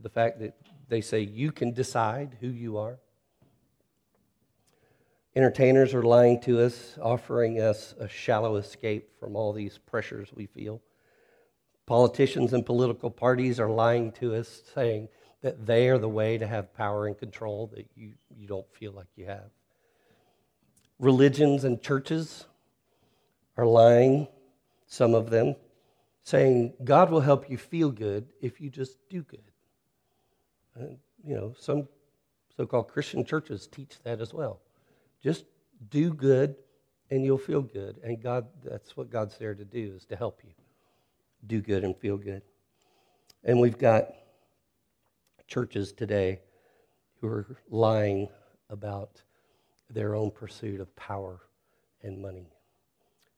the 0.00 0.08
fact 0.08 0.38
that 0.40 0.56
they 0.88 1.00
say 1.00 1.20
you 1.20 1.50
can 1.50 1.72
decide 1.72 2.36
who 2.40 2.48
you 2.48 2.78
are. 2.78 2.98
Entertainers 5.34 5.94
are 5.94 6.02
lying 6.02 6.40
to 6.40 6.60
us, 6.60 6.98
offering 7.02 7.60
us 7.60 7.94
a 7.98 8.08
shallow 8.08 8.56
escape 8.56 9.10
from 9.18 9.36
all 9.36 9.52
these 9.52 9.78
pressures 9.78 10.30
we 10.34 10.46
feel. 10.46 10.80
Politicians 11.88 12.52
and 12.52 12.66
political 12.66 13.10
parties 13.10 13.58
are 13.58 13.70
lying 13.70 14.12
to 14.12 14.34
us, 14.34 14.62
saying 14.74 15.08
that 15.40 15.64
they 15.64 15.88
are 15.88 15.96
the 15.96 16.06
way 16.06 16.36
to 16.36 16.46
have 16.46 16.74
power 16.74 17.06
and 17.06 17.16
control 17.16 17.66
that 17.74 17.86
you, 17.96 18.12
you 18.36 18.46
don't 18.46 18.70
feel 18.74 18.92
like 18.92 19.06
you 19.16 19.24
have. 19.24 19.48
Religions 20.98 21.64
and 21.64 21.80
churches 21.80 22.44
are 23.56 23.64
lying, 23.64 24.28
some 24.86 25.14
of 25.14 25.30
them, 25.30 25.56
saying 26.24 26.74
God 26.84 27.10
will 27.10 27.22
help 27.22 27.48
you 27.48 27.56
feel 27.56 27.90
good 27.90 28.26
if 28.42 28.60
you 28.60 28.68
just 28.68 28.98
do 29.08 29.22
good. 29.22 29.50
And, 30.74 30.98
you 31.24 31.36
know, 31.36 31.54
some 31.58 31.88
so 32.54 32.66
called 32.66 32.88
Christian 32.88 33.24
churches 33.24 33.66
teach 33.66 33.94
that 34.04 34.20
as 34.20 34.34
well. 34.34 34.60
Just 35.22 35.46
do 35.88 36.12
good 36.12 36.54
and 37.10 37.24
you'll 37.24 37.38
feel 37.38 37.62
good. 37.62 37.98
And 38.04 38.22
God, 38.22 38.46
that's 38.62 38.94
what 38.94 39.08
God's 39.08 39.38
there 39.38 39.54
to 39.54 39.64
do, 39.64 39.94
is 39.96 40.04
to 40.04 40.16
help 40.16 40.42
you 40.44 40.50
do 41.46 41.60
good 41.60 41.84
and 41.84 41.96
feel 41.96 42.16
good. 42.16 42.42
And 43.44 43.60
we've 43.60 43.78
got 43.78 44.08
churches 45.46 45.92
today 45.92 46.40
who 47.20 47.28
are 47.28 47.46
lying 47.70 48.28
about 48.70 49.22
their 49.90 50.14
own 50.14 50.30
pursuit 50.30 50.80
of 50.80 50.94
power 50.96 51.40
and 52.02 52.20
money 52.20 52.52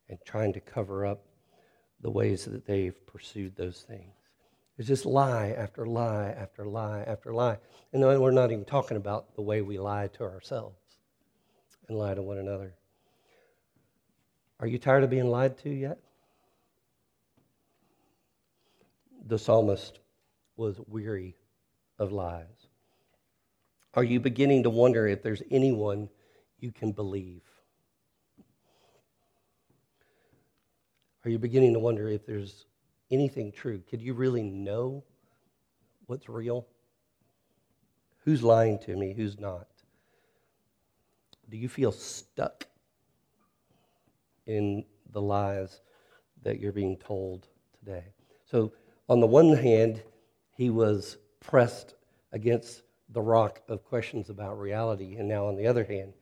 and 0.09 0.19
trying 0.25 0.53
to 0.53 0.61
cover 0.61 1.07
up 1.07 1.25
the 2.01 2.11
ways 2.11 2.45
that 2.47 2.67
they've 2.67 3.07
pursued 3.07 3.55
those 3.55 3.83
things. 3.83 4.15
It's 4.77 4.89
just 4.89 5.07
lie 5.07 5.51
after 5.51 5.87
lie 5.87 6.35
after 6.37 6.65
lie 6.65 7.05
after 7.07 7.33
lie. 7.33 7.59
And 7.93 8.03
we're 8.03 8.31
not 8.31 8.51
even 8.51 8.65
talking 8.65 8.97
about 8.97 9.35
the 9.35 9.43
way 9.43 9.61
we 9.61 9.79
lie 9.79 10.09
to 10.15 10.25
ourselves 10.25 10.77
and 11.89 11.99
lie 11.99 12.15
to 12.15 12.23
one 12.23 12.39
another. 12.39 12.75
Are 14.59 14.67
you 14.67 14.79
tired 14.79 15.05
of 15.05 15.11
being 15.11 15.31
lied 15.31 15.59
to 15.59 15.71
yet? 15.71 15.99
The 19.31 19.39
psalmist 19.39 20.01
was 20.57 20.81
weary 20.89 21.37
of 21.99 22.11
lies? 22.13 22.67
Are 23.95 24.05
you 24.05 24.21
beginning 24.21 24.65
to 24.65 24.71
wonder 24.71 25.07
if 25.07 25.23
there's 25.23 25.43
anyone 25.51 26.09
you 26.59 26.73
can 26.73 26.93
believe? 26.93 27.43
Are 31.25 31.31
you 31.31 31.39
beginning 31.39 31.75
to 31.75 31.79
wonder 31.79 32.09
if 32.09 32.27
there's 32.27 32.67
anything 33.11 33.53
true? 33.53 33.83
Could 33.89 34.03
you 34.03 34.15
really 34.15 34.43
know 34.43 35.05
what's 36.07 36.29
real? 36.29 36.67
Who's 38.25 38.43
lying 38.43 38.81
to 38.81 38.97
me? 38.97 39.15
Who's 39.15 39.39
not? 39.39 39.69
Do 41.49 41.57
you 41.57 41.69
feel 41.69 41.93
stuck 41.93 42.67
in 44.47 44.85
the 45.13 45.23
lies 45.23 45.81
that 46.43 46.59
you're 46.59 46.73
being 46.73 46.97
told 46.97 47.47
today? 47.79 48.05
So, 48.51 48.73
on 49.11 49.19
the 49.19 49.27
one 49.27 49.53
hand, 49.57 50.01
he 50.57 50.71
was 50.71 51.19
pressed 51.41 51.95
against 52.33 52.83
the 53.09 53.21
rock 53.21 53.61
of 53.69 53.85
questions 53.85 54.31
about 54.31 54.57
reality, 54.61 55.17
and 55.17 55.27
now 55.29 55.49
on 55.49 55.57
the 55.57 55.67
other 55.67 55.83
hand, 55.83 56.13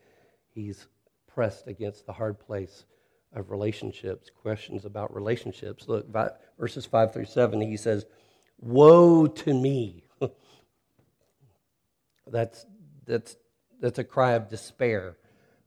he's 0.55 0.89
pressed 1.27 1.67
against 1.67 2.07
the 2.07 2.15
hard 2.15 2.41
place 2.41 2.87
of 3.35 3.51
relationships, 3.51 4.31
questions 4.31 4.87
about 4.87 5.15
relationships. 5.15 5.87
Look, 5.87 6.07
verses 6.59 6.87
5 6.87 7.13
through 7.13 7.27
7, 7.27 7.61
he 7.61 7.77
says, 7.77 8.07
Woe 8.59 9.27
to 9.27 9.53
me. 9.53 10.05
that's, 12.27 12.65
that's, 13.07 13.37
that's 13.83 13.99
a 13.99 14.05
cry 14.05 14.33
of 14.33 14.49
despair. 14.49 15.19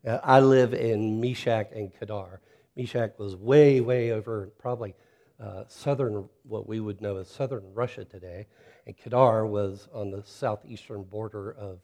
Uh, 0.06 0.18
I 0.24 0.40
live 0.40 0.74
in 0.74 1.22
Meshech 1.22 1.72
and 1.76 1.94
Kedar. 1.94 2.42
Meshech 2.76 3.20
was 3.20 3.36
way, 3.36 3.80
way 3.80 4.12
over, 4.12 4.52
probably 4.58 4.96
uh, 5.42 5.64
southern, 5.68 6.30
what 6.44 6.68
we 6.68 6.80
would 6.80 7.02
know 7.02 7.18
as 7.18 7.28
southern 7.28 7.74
Russia 7.74 8.06
today, 8.06 8.48
and 8.86 8.96
Kedar 8.96 9.46
was 9.46 9.88
on 9.94 10.12
the 10.12 10.24
southeastern 10.24 11.04
border 11.04 11.52
of 11.52 11.80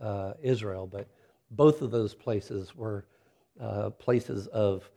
uh, 0.00 0.34
Israel. 0.42 0.86
But 0.86 1.08
both 1.50 1.82
of 1.82 1.90
those 1.90 2.14
places 2.14 2.74
were 2.74 3.04
uh, 3.60 3.90
places 3.90 4.46
of 4.48 4.88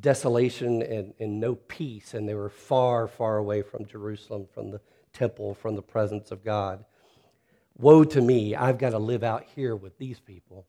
desolation 0.00 0.82
and, 0.82 1.14
and 1.18 1.40
no 1.40 1.54
peace, 1.54 2.14
and 2.14 2.28
they 2.28 2.34
were 2.34 2.48
far, 2.48 3.06
far 3.06 3.38
away 3.38 3.62
from 3.62 3.86
Jerusalem, 3.86 4.46
from 4.52 4.70
the 4.70 4.80
temple, 5.12 5.54
from 5.54 5.76
the 5.76 5.82
presence 5.82 6.30
of 6.30 6.44
God. 6.44 6.84
Woe 7.78 8.04
to 8.04 8.20
me, 8.20 8.54
I've 8.54 8.78
got 8.78 8.90
to 8.90 8.98
live 8.98 9.22
out 9.22 9.44
here 9.54 9.76
with 9.76 9.98
these 9.98 10.18
people. 10.18 10.66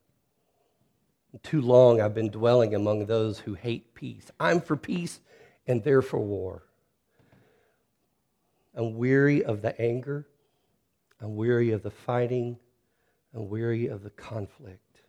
Too 1.42 1.60
long 1.60 2.00
I've 2.00 2.14
been 2.14 2.30
dwelling 2.30 2.74
among 2.74 3.06
those 3.06 3.38
who 3.38 3.54
hate 3.54 3.94
peace. 3.94 4.30
I'm 4.40 4.60
for 4.60 4.76
peace, 4.76 5.20
and 5.68 5.84
they're 5.84 6.02
for 6.02 6.18
war. 6.18 6.62
I'm 8.74 8.96
weary 8.96 9.44
of 9.44 9.60
the 9.62 9.78
anger. 9.80 10.26
I'm 11.20 11.36
weary 11.36 11.70
of 11.72 11.82
the 11.82 11.90
fighting. 11.90 12.58
I'm 13.34 13.48
weary 13.48 13.86
of 13.86 14.02
the 14.02 14.10
conflict 14.10 15.02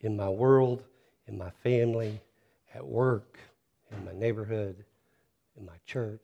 in 0.00 0.16
my 0.16 0.28
world, 0.28 0.82
in 1.28 1.36
my 1.38 1.50
family, 1.62 2.20
at 2.74 2.84
work, 2.84 3.38
in 3.90 4.04
my 4.04 4.12
neighborhood, 4.12 4.84
in 5.56 5.66
my 5.66 5.76
church. 5.86 6.20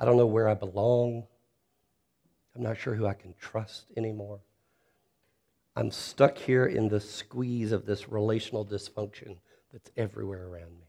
I 0.00 0.04
don't 0.04 0.16
know 0.16 0.26
where 0.26 0.48
I 0.48 0.54
belong. 0.54 1.24
I'm 2.54 2.62
not 2.62 2.78
sure 2.78 2.94
who 2.94 3.06
I 3.06 3.14
can 3.14 3.34
trust 3.38 3.92
anymore. 3.96 4.40
I'm 5.76 5.90
stuck 5.90 6.38
here 6.38 6.64
in 6.64 6.88
the 6.88 7.00
squeeze 7.00 7.70
of 7.70 7.84
this 7.84 8.08
relational 8.08 8.64
dysfunction 8.64 9.36
that's 9.70 9.90
everywhere 9.94 10.46
around 10.46 10.78
me. 10.78 10.86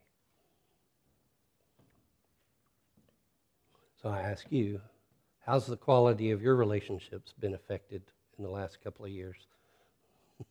So 4.02 4.08
I 4.08 4.22
ask 4.22 4.46
you, 4.50 4.80
how's 5.46 5.66
the 5.66 5.76
quality 5.76 6.32
of 6.32 6.42
your 6.42 6.56
relationships 6.56 7.34
been 7.38 7.54
affected 7.54 8.02
in 8.38 8.46
the 8.46 8.50
last 8.50 8.82
couple 8.82 9.04
of 9.04 9.12
years? 9.12 9.36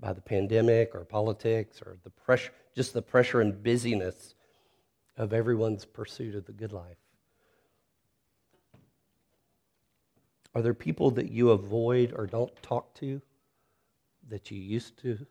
by 0.00 0.14
the 0.14 0.22
pandemic 0.22 0.94
or 0.94 1.04
politics 1.04 1.82
or 1.82 1.98
the 2.04 2.10
pressure, 2.10 2.52
just 2.74 2.94
the 2.94 3.02
pressure 3.02 3.42
and 3.42 3.62
busyness 3.62 4.34
of 5.18 5.34
everyone's 5.34 5.84
pursuit 5.84 6.34
of 6.34 6.46
the 6.46 6.52
good 6.52 6.72
life? 6.72 7.01
Are 10.54 10.62
there 10.62 10.74
people 10.74 11.10
that 11.12 11.30
you 11.30 11.50
avoid 11.50 12.12
or 12.14 12.26
don't 12.26 12.54
talk 12.62 12.94
to 12.96 13.22
that 14.28 14.50
you 14.50 14.58
used 14.58 14.98
to 15.02 15.26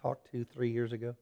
talk 0.00 0.30
to 0.30 0.44
three 0.44 0.70
years 0.70 0.92
ago? 0.92 1.14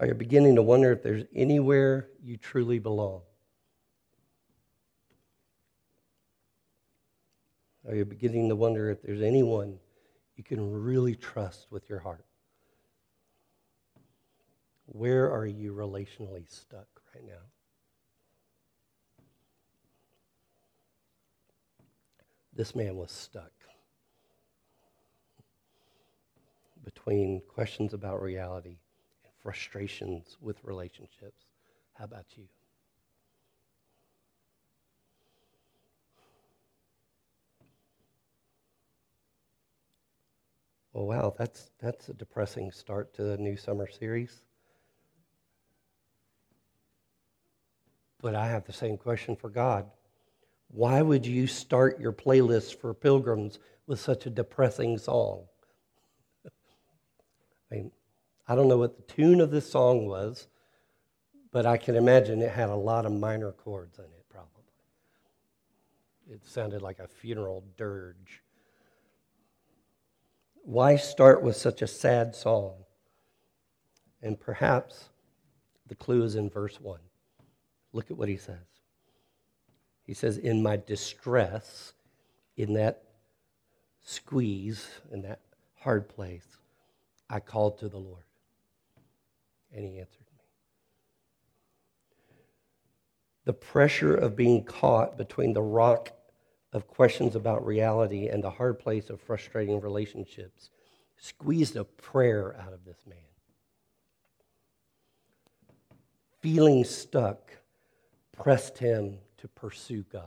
Are 0.00 0.06
you 0.06 0.14
beginning 0.14 0.56
to 0.56 0.62
wonder 0.62 0.90
if 0.90 1.02
there's 1.02 1.24
anywhere 1.34 2.08
you 2.22 2.36
truly 2.36 2.80
belong? 2.80 3.22
Are 7.86 7.94
you 7.94 8.04
beginning 8.04 8.48
to 8.48 8.56
wonder 8.56 8.90
if 8.90 9.02
there's 9.02 9.22
anyone 9.22 9.78
you 10.36 10.42
can 10.42 10.82
really 10.82 11.14
trust 11.14 11.66
with 11.70 11.88
your 11.88 12.00
heart? 12.00 12.24
Where 14.86 15.30
are 15.30 15.46
you 15.46 15.72
relationally 15.72 16.48
stuck 16.50 16.88
right 17.14 17.24
now? 17.24 17.53
This 22.56 22.76
man 22.76 22.96
was 22.96 23.10
stuck 23.10 23.50
between 26.84 27.42
questions 27.48 27.94
about 27.94 28.22
reality 28.22 28.76
and 29.24 29.32
frustrations 29.42 30.36
with 30.40 30.62
relationships. 30.62 31.46
How 31.94 32.04
about 32.04 32.26
you? 32.36 32.44
Well, 40.92 41.06
wow, 41.06 41.34
that's, 41.36 41.72
that's 41.80 42.08
a 42.08 42.14
depressing 42.14 42.70
start 42.70 43.12
to 43.14 43.24
the 43.24 43.36
new 43.36 43.56
summer 43.56 43.90
series. 43.90 44.42
But 48.22 48.36
I 48.36 48.46
have 48.46 48.64
the 48.64 48.72
same 48.72 48.96
question 48.96 49.34
for 49.34 49.48
God. 49.50 49.90
Why 50.74 51.02
would 51.02 51.24
you 51.24 51.46
start 51.46 52.00
your 52.00 52.12
playlist 52.12 52.80
for 52.80 52.92
pilgrims 52.94 53.60
with 53.86 54.00
such 54.00 54.26
a 54.26 54.30
depressing 54.30 54.98
song? 54.98 55.44
I 56.46 56.50
mean, 57.70 57.92
I 58.48 58.56
don't 58.56 58.66
know 58.66 58.78
what 58.78 58.96
the 58.96 59.14
tune 59.14 59.40
of 59.40 59.52
this 59.52 59.70
song 59.70 60.06
was, 60.06 60.48
but 61.52 61.64
I 61.64 61.76
can 61.76 61.94
imagine 61.94 62.42
it 62.42 62.50
had 62.50 62.70
a 62.70 62.74
lot 62.74 63.06
of 63.06 63.12
minor 63.12 63.52
chords 63.52 63.98
in 63.98 64.04
it, 64.04 64.24
probably. 64.28 64.64
It 66.28 66.44
sounded 66.44 66.82
like 66.82 66.98
a 66.98 67.06
funeral 67.06 67.62
dirge. 67.76 68.42
Why 70.64 70.96
start 70.96 71.40
with 71.40 71.54
such 71.54 71.82
a 71.82 71.86
sad 71.86 72.34
song? 72.34 72.72
And 74.22 74.40
perhaps 74.40 75.10
the 75.86 75.94
clue 75.94 76.24
is 76.24 76.34
in 76.34 76.50
verse 76.50 76.80
1. 76.80 76.98
Look 77.92 78.10
at 78.10 78.16
what 78.16 78.28
he 78.28 78.38
says. 78.38 78.73
He 80.04 80.14
says, 80.14 80.38
In 80.38 80.62
my 80.62 80.76
distress, 80.76 81.94
in 82.56 82.74
that 82.74 83.02
squeeze, 84.02 84.88
in 85.10 85.22
that 85.22 85.40
hard 85.80 86.08
place, 86.08 86.46
I 87.28 87.40
called 87.40 87.78
to 87.78 87.88
the 87.88 87.98
Lord. 87.98 88.24
And 89.74 89.84
he 89.84 89.98
answered 89.98 90.20
me. 90.20 90.44
The 93.44 93.54
pressure 93.54 94.14
of 94.14 94.36
being 94.36 94.64
caught 94.64 95.16
between 95.18 95.52
the 95.52 95.62
rock 95.62 96.12
of 96.72 96.86
questions 96.86 97.34
about 97.34 97.64
reality 97.64 98.28
and 98.28 98.42
the 98.42 98.50
hard 98.50 98.78
place 98.78 99.08
of 99.10 99.20
frustrating 99.20 99.80
relationships 99.80 100.70
squeezed 101.16 101.76
a 101.76 101.84
prayer 101.84 102.56
out 102.60 102.72
of 102.72 102.84
this 102.84 102.98
man. 103.06 103.18
Feeling 106.40 106.84
stuck 106.84 107.50
pressed 108.32 108.78
him 108.78 109.18
to 109.44 109.48
pursue 109.48 110.02
God. 110.10 110.22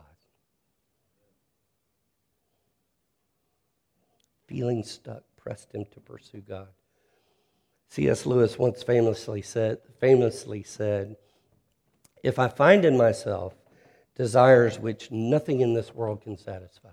Feeling 4.45 4.83
stuck 4.83 5.23
pressed 5.37 5.73
him 5.73 5.85
to 5.93 5.99
pursue 5.99 6.41
God. 6.41 6.67
C.S. 7.89 8.27
Lewis 8.27 8.59
once 8.59 8.83
famously 8.83 9.41
said, 9.41 9.79
famously 9.99 10.61
said, 10.61 11.15
If 12.21 12.37
I 12.37 12.47
find 12.47 12.85
in 12.85 12.95
myself 12.95 13.55
desires 14.13 14.77
which 14.77 15.09
nothing 15.09 15.61
in 15.61 15.73
this 15.73 15.95
world 15.95 16.21
can 16.21 16.37
satisfy. 16.37 16.89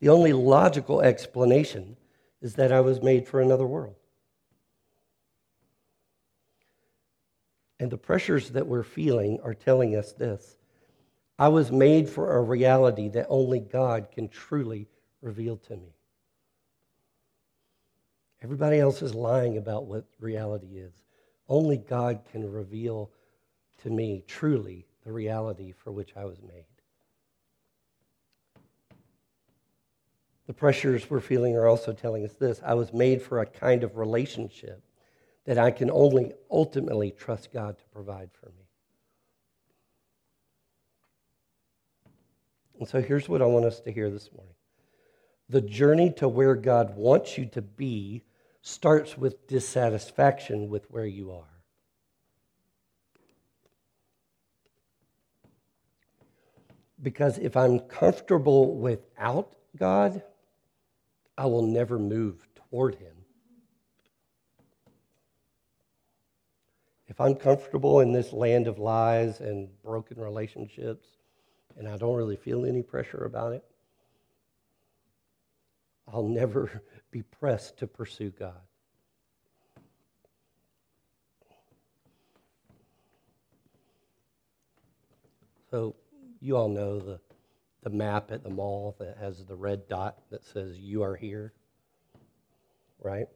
The 0.00 0.08
only 0.08 0.32
logical 0.32 1.02
explanation 1.02 1.98
is 2.40 2.54
that 2.54 2.72
I 2.72 2.80
was 2.80 3.02
made 3.02 3.28
for 3.28 3.42
another 3.42 3.66
world. 3.66 3.96
And 7.78 7.90
the 7.90 7.98
pressures 7.98 8.48
that 8.50 8.66
we're 8.66 8.82
feeling 8.82 9.40
are 9.42 9.52
telling 9.52 9.94
us 9.94 10.12
this 10.12 10.56
I 11.38 11.48
was 11.48 11.70
made 11.70 12.08
for 12.08 12.36
a 12.36 12.42
reality 12.42 13.08
that 13.10 13.26
only 13.28 13.60
God 13.60 14.08
can 14.10 14.28
truly 14.28 14.88
reveal 15.22 15.56
to 15.56 15.76
me. 15.76 15.94
Everybody 18.42 18.78
else 18.78 19.02
is 19.02 19.14
lying 19.14 19.56
about 19.56 19.86
what 19.86 20.04
reality 20.20 20.78
is. 20.78 20.92
Only 21.48 21.76
God 21.76 22.20
can 22.30 22.50
reveal 22.50 23.10
to 23.82 23.90
me 23.90 24.24
truly 24.26 24.86
the 25.04 25.12
reality 25.12 25.72
for 25.72 25.92
which 25.92 26.12
I 26.16 26.24
was 26.24 26.40
made. 26.42 26.64
The 30.46 30.54
pressures 30.54 31.08
we're 31.10 31.20
feeling 31.20 31.56
are 31.56 31.66
also 31.66 31.92
telling 31.92 32.24
us 32.24 32.32
this 32.32 32.60
I 32.64 32.74
was 32.74 32.92
made 32.92 33.20
for 33.22 33.40
a 33.40 33.46
kind 33.46 33.84
of 33.84 33.96
relationship 33.96 34.82
that 35.44 35.58
I 35.58 35.70
can 35.70 35.90
only 35.90 36.32
ultimately 36.50 37.10
trust 37.10 37.52
God 37.52 37.78
to 37.78 37.84
provide 37.92 38.30
for 38.32 38.46
me. 38.46 38.67
And 42.78 42.88
so 42.88 43.02
here's 43.02 43.28
what 43.28 43.42
I 43.42 43.46
want 43.46 43.64
us 43.64 43.80
to 43.80 43.92
hear 43.92 44.10
this 44.10 44.30
morning 44.32 44.54
the 45.50 45.60
journey 45.60 46.12
to 46.12 46.28
where 46.28 46.54
God 46.54 46.94
wants 46.96 47.38
you 47.38 47.46
to 47.46 47.62
be 47.62 48.22
starts 48.60 49.16
with 49.16 49.46
dissatisfaction 49.46 50.68
with 50.68 50.84
where 50.90 51.06
you 51.06 51.32
are. 51.32 51.44
Because 57.00 57.38
if 57.38 57.56
I'm 57.56 57.78
comfortable 57.80 58.76
without 58.76 59.54
God, 59.76 60.22
I 61.36 61.46
will 61.46 61.62
never 61.62 61.98
move 61.98 62.46
toward 62.56 62.96
Him. 62.96 63.14
If 67.06 67.20
I'm 67.20 67.36
comfortable 67.36 68.00
in 68.00 68.12
this 68.12 68.32
land 68.32 68.66
of 68.66 68.78
lies 68.78 69.40
and 69.40 69.68
broken 69.82 70.20
relationships, 70.20 71.06
and 71.78 71.88
I 71.88 71.96
don't 71.96 72.16
really 72.16 72.36
feel 72.36 72.66
any 72.66 72.82
pressure 72.82 73.24
about 73.24 73.52
it, 73.52 73.64
I'll 76.12 76.28
never 76.28 76.82
be 77.10 77.22
pressed 77.22 77.78
to 77.78 77.86
pursue 77.86 78.30
God. 78.30 78.60
So, 85.70 85.94
you 86.40 86.56
all 86.56 86.68
know 86.68 86.98
the 86.98 87.20
the 87.82 87.90
map 87.90 88.30
at 88.32 88.42
the 88.42 88.50
mall 88.50 88.96
that 88.98 89.16
has 89.18 89.44
the 89.44 89.54
red 89.54 89.88
dot 89.88 90.18
that 90.30 90.44
says 90.44 90.78
you 90.78 91.02
are 91.02 91.16
here, 91.16 91.52
right? 93.00 93.26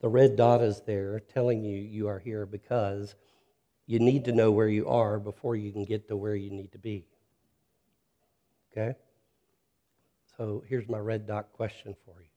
The 0.00 0.08
red 0.08 0.36
dot 0.36 0.60
is 0.60 0.82
there 0.84 1.20
telling 1.20 1.64
you 1.64 1.78
you 1.78 2.08
are 2.08 2.18
here 2.18 2.44
because 2.44 3.14
you 3.86 3.98
need 3.98 4.24
to 4.24 4.32
know 4.32 4.50
where 4.50 4.68
you 4.68 4.88
are 4.88 5.18
before 5.18 5.56
you 5.56 5.72
can 5.72 5.84
get 5.84 6.08
to 6.08 6.16
where 6.16 6.34
you 6.34 6.50
need 6.50 6.72
to 6.72 6.78
be. 6.78 7.04
Okay? 8.72 8.96
So 10.36 10.64
here's 10.66 10.88
my 10.88 10.98
red 10.98 11.26
dot 11.26 11.52
question 11.52 11.94
for 12.04 12.20
you 12.20 12.28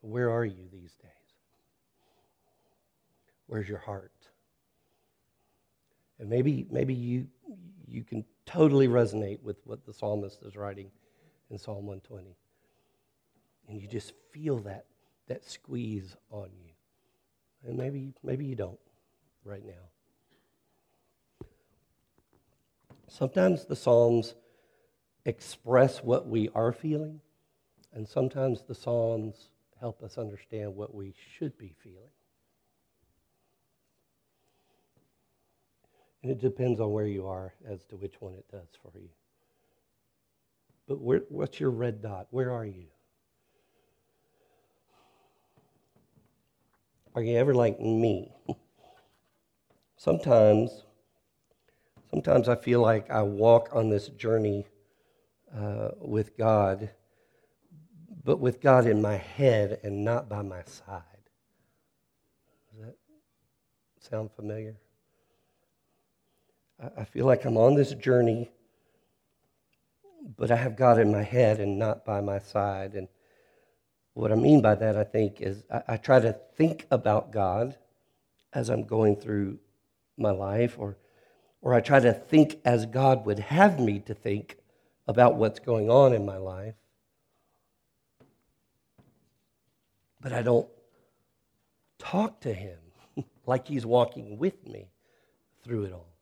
Where 0.00 0.30
are 0.30 0.44
you 0.44 0.68
these 0.72 0.94
days? 0.94 1.10
Where's 3.46 3.68
your 3.68 3.78
heart? 3.78 4.12
And 6.18 6.28
maybe, 6.28 6.66
maybe 6.70 6.94
you, 6.94 7.26
you 7.86 8.04
can 8.04 8.24
totally 8.46 8.88
resonate 8.88 9.42
with 9.42 9.56
what 9.64 9.84
the 9.84 9.92
psalmist 9.92 10.42
is 10.42 10.56
writing 10.56 10.90
in 11.50 11.58
Psalm 11.58 11.86
120. 11.86 12.36
And 13.68 13.80
you 13.80 13.88
just 13.88 14.12
feel 14.30 14.58
that, 14.60 14.86
that 15.28 15.44
squeeze 15.44 16.16
on 16.30 16.48
you. 16.64 16.72
And 17.66 17.76
maybe, 17.76 18.12
maybe 18.22 18.44
you 18.44 18.54
don't 18.54 18.78
right 19.44 19.64
now. 19.64 19.91
Sometimes 23.12 23.66
the 23.66 23.76
Psalms 23.76 24.34
express 25.26 26.02
what 26.02 26.26
we 26.26 26.48
are 26.54 26.72
feeling, 26.72 27.20
and 27.92 28.08
sometimes 28.08 28.62
the 28.62 28.74
Psalms 28.74 29.50
help 29.78 30.02
us 30.02 30.16
understand 30.16 30.74
what 30.74 30.94
we 30.94 31.14
should 31.36 31.58
be 31.58 31.74
feeling. 31.82 32.08
And 36.22 36.32
it 36.32 36.40
depends 36.40 36.80
on 36.80 36.90
where 36.90 37.06
you 37.06 37.26
are 37.26 37.52
as 37.68 37.84
to 37.90 37.96
which 37.96 38.14
one 38.20 38.32
it 38.32 38.46
does 38.50 38.68
for 38.82 38.98
you. 38.98 39.10
But 40.88 40.98
where, 40.98 41.20
what's 41.28 41.60
your 41.60 41.70
red 41.70 42.00
dot? 42.00 42.28
Where 42.30 42.50
are 42.50 42.64
you? 42.64 42.86
Are 47.14 47.22
you 47.22 47.36
ever 47.36 47.52
like 47.52 47.78
me? 47.78 48.32
sometimes, 49.98 50.84
sometimes 52.12 52.46
I 52.48 52.56
feel 52.56 52.80
like 52.80 53.10
I 53.10 53.22
walk 53.22 53.70
on 53.72 53.88
this 53.88 54.08
journey 54.08 54.66
uh, 55.56 55.90
with 55.98 56.36
God, 56.36 56.90
but 58.22 58.38
with 58.38 58.60
God 58.60 58.86
in 58.86 59.00
my 59.00 59.16
head 59.16 59.80
and 59.82 60.04
not 60.04 60.28
by 60.28 60.42
my 60.42 60.62
side. 60.64 61.02
Does 62.70 62.86
that 62.86 62.96
sound 63.98 64.30
familiar? 64.36 64.76
I 66.98 67.04
feel 67.04 67.24
like 67.26 67.44
I'm 67.46 67.56
on 67.56 67.76
this 67.76 67.92
journey, 67.94 68.50
but 70.36 70.50
I 70.50 70.56
have 70.56 70.76
God 70.76 70.98
in 70.98 71.10
my 71.10 71.22
head 71.22 71.60
and 71.60 71.78
not 71.78 72.04
by 72.04 72.20
my 72.20 72.40
side. 72.40 72.94
And 72.94 73.08
what 74.14 74.32
I 74.32 74.34
mean 74.34 74.60
by 74.60 74.74
that, 74.74 74.96
I 74.96 75.04
think, 75.04 75.40
is 75.40 75.62
I, 75.72 75.82
I 75.88 75.96
try 75.96 76.20
to 76.20 76.36
think 76.56 76.86
about 76.90 77.30
God 77.30 77.78
as 78.52 78.68
I'm 78.68 78.84
going 78.84 79.16
through 79.16 79.60
my 80.18 80.30
life, 80.30 80.76
or, 80.78 80.98
or 81.62 81.74
I 81.74 81.80
try 81.80 82.00
to 82.00 82.12
think 82.12 82.60
as 82.64 82.84
God 82.84 83.24
would 83.24 83.38
have 83.38 83.80
me 83.80 84.00
to 84.00 84.14
think 84.14 84.58
about 85.06 85.36
what's 85.36 85.60
going 85.60 85.88
on 85.88 86.12
in 86.12 86.26
my 86.26 86.36
life. 86.36 86.74
But 90.20 90.32
I 90.32 90.42
don't 90.42 90.68
talk 91.98 92.40
to 92.40 92.52
Him 92.52 92.78
like 93.46 93.68
He's 93.68 93.86
walking 93.86 94.36
with 94.38 94.66
me 94.66 94.88
through 95.64 95.84
it 95.84 95.92
all. 95.92 96.12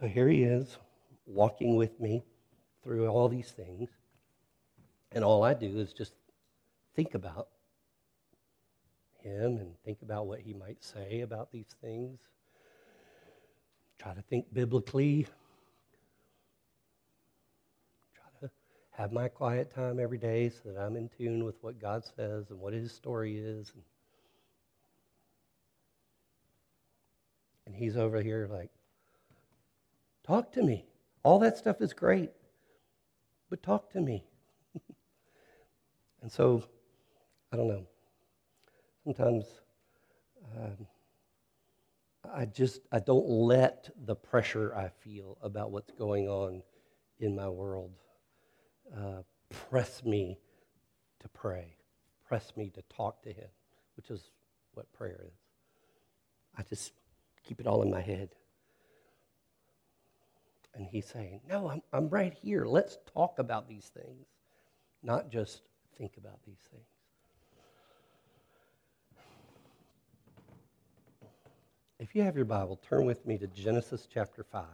So 0.00 0.08
here 0.08 0.28
he 0.28 0.42
is, 0.42 0.78
walking 1.26 1.76
with 1.76 2.00
me 2.00 2.24
through 2.82 3.06
all 3.06 3.28
these 3.28 3.52
things. 3.52 3.88
And 5.12 5.22
all 5.22 5.44
I 5.44 5.54
do 5.54 5.78
is 5.78 5.92
just 5.92 6.14
think 6.96 7.14
about 7.14 7.48
him 9.20 9.58
and 9.58 9.74
think 9.84 10.02
about 10.02 10.26
what 10.26 10.40
he 10.40 10.54
might 10.54 10.82
say 10.82 11.20
about 11.20 11.52
these 11.52 11.76
things. 11.80 12.18
Try 14.02 14.14
to 14.14 14.22
think 14.22 14.52
biblically. 14.52 15.26
Try 18.14 18.40
to 18.40 18.50
have 18.90 19.12
my 19.12 19.28
quiet 19.28 19.72
time 19.72 20.00
every 20.00 20.18
day 20.18 20.48
so 20.48 20.72
that 20.72 20.80
I'm 20.80 20.96
in 20.96 21.08
tune 21.08 21.44
with 21.44 21.54
what 21.62 21.80
God 21.80 22.02
says 22.04 22.50
and 22.50 22.58
what 22.58 22.72
his 22.72 22.92
story 22.92 23.36
is. 23.36 23.72
And 27.66 27.76
he's 27.76 27.96
over 27.96 28.20
here 28.20 28.48
like, 28.50 28.70
Talk 30.24 30.52
to 30.52 30.62
me. 30.62 30.84
All 31.24 31.38
that 31.40 31.56
stuff 31.58 31.80
is 31.80 31.92
great, 31.92 32.30
but 33.50 33.62
talk 33.62 33.90
to 33.92 34.00
me. 34.00 34.24
and 36.22 36.30
so, 36.30 36.64
I 37.52 37.56
don't 37.56 37.68
know. 37.68 37.86
Sometimes 39.04 39.44
um, 40.56 40.86
I 42.30 42.46
just 42.46 42.80
I 42.92 43.00
don't 43.00 43.28
let 43.28 43.90
the 44.04 44.14
pressure 44.14 44.74
I 44.74 44.88
feel 44.88 45.38
about 45.42 45.70
what's 45.70 45.90
going 45.92 46.28
on 46.28 46.62
in 47.18 47.34
my 47.34 47.48
world 47.48 47.92
uh, 48.96 49.22
press 49.50 50.04
me 50.04 50.38
to 51.20 51.28
pray, 51.28 51.76
press 52.26 52.52
me 52.56 52.70
to 52.70 52.82
talk 52.94 53.22
to 53.22 53.32
Him, 53.32 53.48
which 53.96 54.10
is 54.10 54.30
what 54.74 54.92
prayer 54.92 55.24
is. 55.26 55.34
I 56.56 56.62
just 56.62 56.92
keep 57.44 57.60
it 57.60 57.66
all 57.66 57.82
in 57.82 57.90
my 57.90 58.00
head. 58.00 58.30
And 60.74 60.86
he's 60.86 61.06
saying, 61.06 61.40
No, 61.48 61.68
I'm, 61.68 61.82
I'm 61.92 62.08
right 62.08 62.32
here. 62.32 62.64
Let's 62.64 62.98
talk 63.12 63.38
about 63.38 63.68
these 63.68 63.90
things, 63.94 64.26
not 65.02 65.30
just 65.30 65.62
think 65.98 66.16
about 66.16 66.42
these 66.46 66.60
things. 66.70 66.86
If 72.02 72.16
you 72.16 72.22
have 72.22 72.34
your 72.34 72.46
Bible, 72.46 72.80
turn 72.88 73.06
with 73.06 73.24
me 73.28 73.38
to 73.38 73.46
Genesis 73.46 74.08
chapter 74.12 74.42
5. 74.42 74.64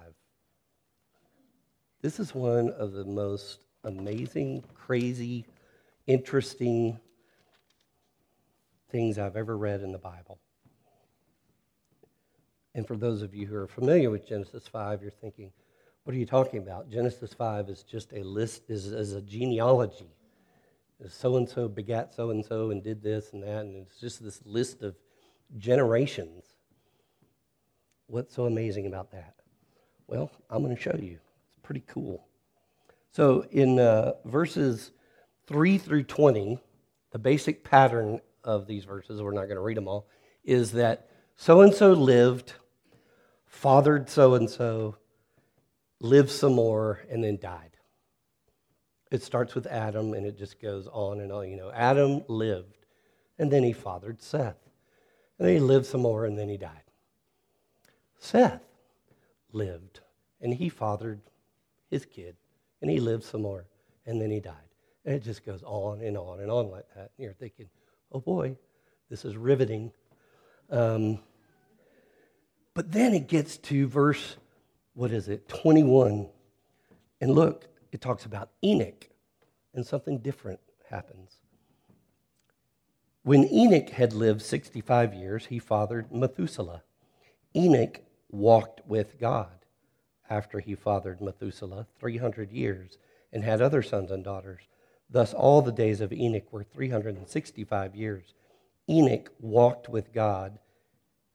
This 2.01 2.19
is 2.19 2.35
one 2.35 2.71
of 2.71 2.93
the 2.93 3.05
most 3.05 3.59
amazing, 3.85 4.64
crazy, 4.73 5.45
interesting 6.07 6.99
things 8.91 9.19
I've 9.19 9.37
ever 9.37 9.59
read 9.59 9.83
in 9.83 9.93
the 9.93 9.99
Bible. 9.99 10.38
And 12.75 12.87
for 12.87 12.97
those 12.97 13.21
of 13.21 13.35
you 13.35 13.47
who 13.47 13.57
are 13.57 13.69
familiar 13.69 14.09
with 14.09 14.27
Genesis 14.27 14.67
5, 14.67 15.03
you're 15.03 15.11
thinking, 15.11 15.53
what 16.05 16.17
are 16.17 16.19
you 16.19 16.25
talking 16.25 16.61
about? 16.61 16.88
Genesis 16.88 17.35
5 17.35 17.69
is 17.69 17.83
just 17.83 18.14
a 18.14 18.23
list, 18.23 18.71
is, 18.71 18.87
is 18.87 19.12
a 19.12 19.21
genealogy. 19.21 20.17
So 21.11 21.37
and 21.37 21.47
so 21.47 21.69
begat 21.69 22.14
so 22.14 22.31
and 22.31 22.43
so 22.43 22.71
and 22.71 22.83
did 22.83 23.03
this 23.03 23.35
and 23.35 23.43
that, 23.43 23.67
and 23.67 23.87
it's 23.87 24.01
just 24.01 24.25
this 24.25 24.41
list 24.47 24.81
of 24.81 24.97
generations. 25.59 26.48
What's 28.09 28.35
so 28.35 28.47
amazing 28.47 28.87
about 28.87 29.12
that? 29.12 29.35
Well, 30.07 30.31
I'm 30.49 30.62
going 30.62 30.75
to 30.75 30.81
show 30.81 30.97
you. 30.99 31.18
It's 31.51 31.61
pretty 31.62 31.85
cool. 31.87 32.27
So, 33.12 33.47
in 33.51 33.79
uh, 33.79 34.12
verses 34.25 34.92
3 35.47 35.77
through 35.77 36.05
20, 36.05 36.59
the 37.12 37.18
basic 37.18 37.64
pattern 37.64 38.21
of 38.42 38.66
these 38.66 38.85
verses, 38.85 39.21
we're 39.21 39.33
not 39.33 39.44
going 39.44 39.57
to 39.57 39.61
read 39.61 39.77
them 39.77 39.88
all, 39.88 40.09
is 40.42 40.73
that 40.73 41.11
so 41.37 41.61
and 41.61 41.75
so 41.75 41.92
lived, 41.92 42.55
fathered 43.44 44.09
so 44.09 44.35
and 44.35 44.49
so, 44.49 44.97
lived 46.01 46.31
some 46.31 46.55
more, 46.55 47.01
and 47.11 47.23
then 47.23 47.38
died. 47.38 47.77
It 49.11 49.23
starts 49.23 49.55
with 49.55 49.66
Adam 49.66 50.14
and 50.14 50.25
it 50.27 50.38
just 50.38 50.62
goes 50.62 50.87
on 50.90 51.21
and 51.21 51.31
on. 51.31 51.51
You 51.51 51.57
know, 51.57 51.71
Adam 51.73 52.23
lived 52.29 52.87
and 53.38 53.51
then 53.51 53.64
he 53.64 53.73
fathered 53.75 54.23
Seth. 54.23 54.57
And 55.38 55.47
then 55.47 55.55
he 55.55 55.61
lived 55.61 55.87
some 55.87 56.03
more 56.03 56.25
and 56.25 56.38
then 56.38 56.49
he 56.49 56.57
died. 56.57 56.88
Seth 58.19 58.63
lived 59.53 60.01
and 60.41 60.55
he 60.55 60.69
fathered 60.69 61.21
his 61.91 62.05
kid 62.05 62.37
and 62.81 62.91
he 62.91 63.01
lived 63.01 63.25
some 63.25 63.43
more 63.43 63.67
and 64.07 64.21
then 64.21 64.31
he 64.31 64.41
died. 64.41 64.55
And 65.05 65.15
it 65.15 65.23
just 65.23 65.45
goes 65.45 65.63
on 65.65 66.01
and 66.01 66.17
on 66.17 66.41
and 66.41 66.51
on 66.51 66.71
like 66.71 66.87
that. 66.95 67.11
And 67.17 67.25
you're 67.25 67.33
thinking, 67.33 67.69
oh 68.13 68.21
boy, 68.21 68.57
this 69.09 69.25
is 69.25 69.37
riveting. 69.37 69.93
Um, 70.71 71.21
but 72.75 72.93
then 72.93 73.15
it 73.15 73.27
gets 73.27 73.57
to 73.57 73.87
verse, 73.87 74.37
what 74.95 75.11
is 75.11 75.29
it, 75.29 75.49
21. 75.49 76.29
And 77.21 77.33
look, 77.33 77.67
it 77.91 78.01
talks 78.01 78.25
about 78.25 78.51
Enoch, 78.63 79.09
and 79.75 79.85
something 79.85 80.19
different 80.19 80.61
happens. 80.91 81.37
When 83.23 83.45
Enoch 83.53 83.91
had 83.91 84.13
lived 84.13 84.43
65 84.43 85.15
years, 85.15 85.47
he 85.47 85.59
fathered 85.59 86.13
Methuselah. 86.13 86.83
Enoch 87.57 88.01
walked 88.31 88.87
with 88.87 89.19
God 89.19 89.59
after 90.31 90.61
he 90.61 90.75
fathered 90.75 91.21
Methuselah 91.21 91.87
300 91.99 92.53
years 92.53 92.99
and 93.33 93.45
had 93.45 93.61
other 93.61 93.83
sons 93.83 94.11
and 94.11 94.25
daughters. 94.25 94.62
Thus, 95.11 95.33
all 95.33 95.62
the 95.62 95.73
days 95.73 96.01
of 96.01 96.12
Enoch 96.12 96.53
were 96.53 96.64
365 96.64 97.97
years. 97.97 98.35
Enoch 98.88 99.31
walked 99.41 99.88
with 99.88 100.12
God, 100.12 100.59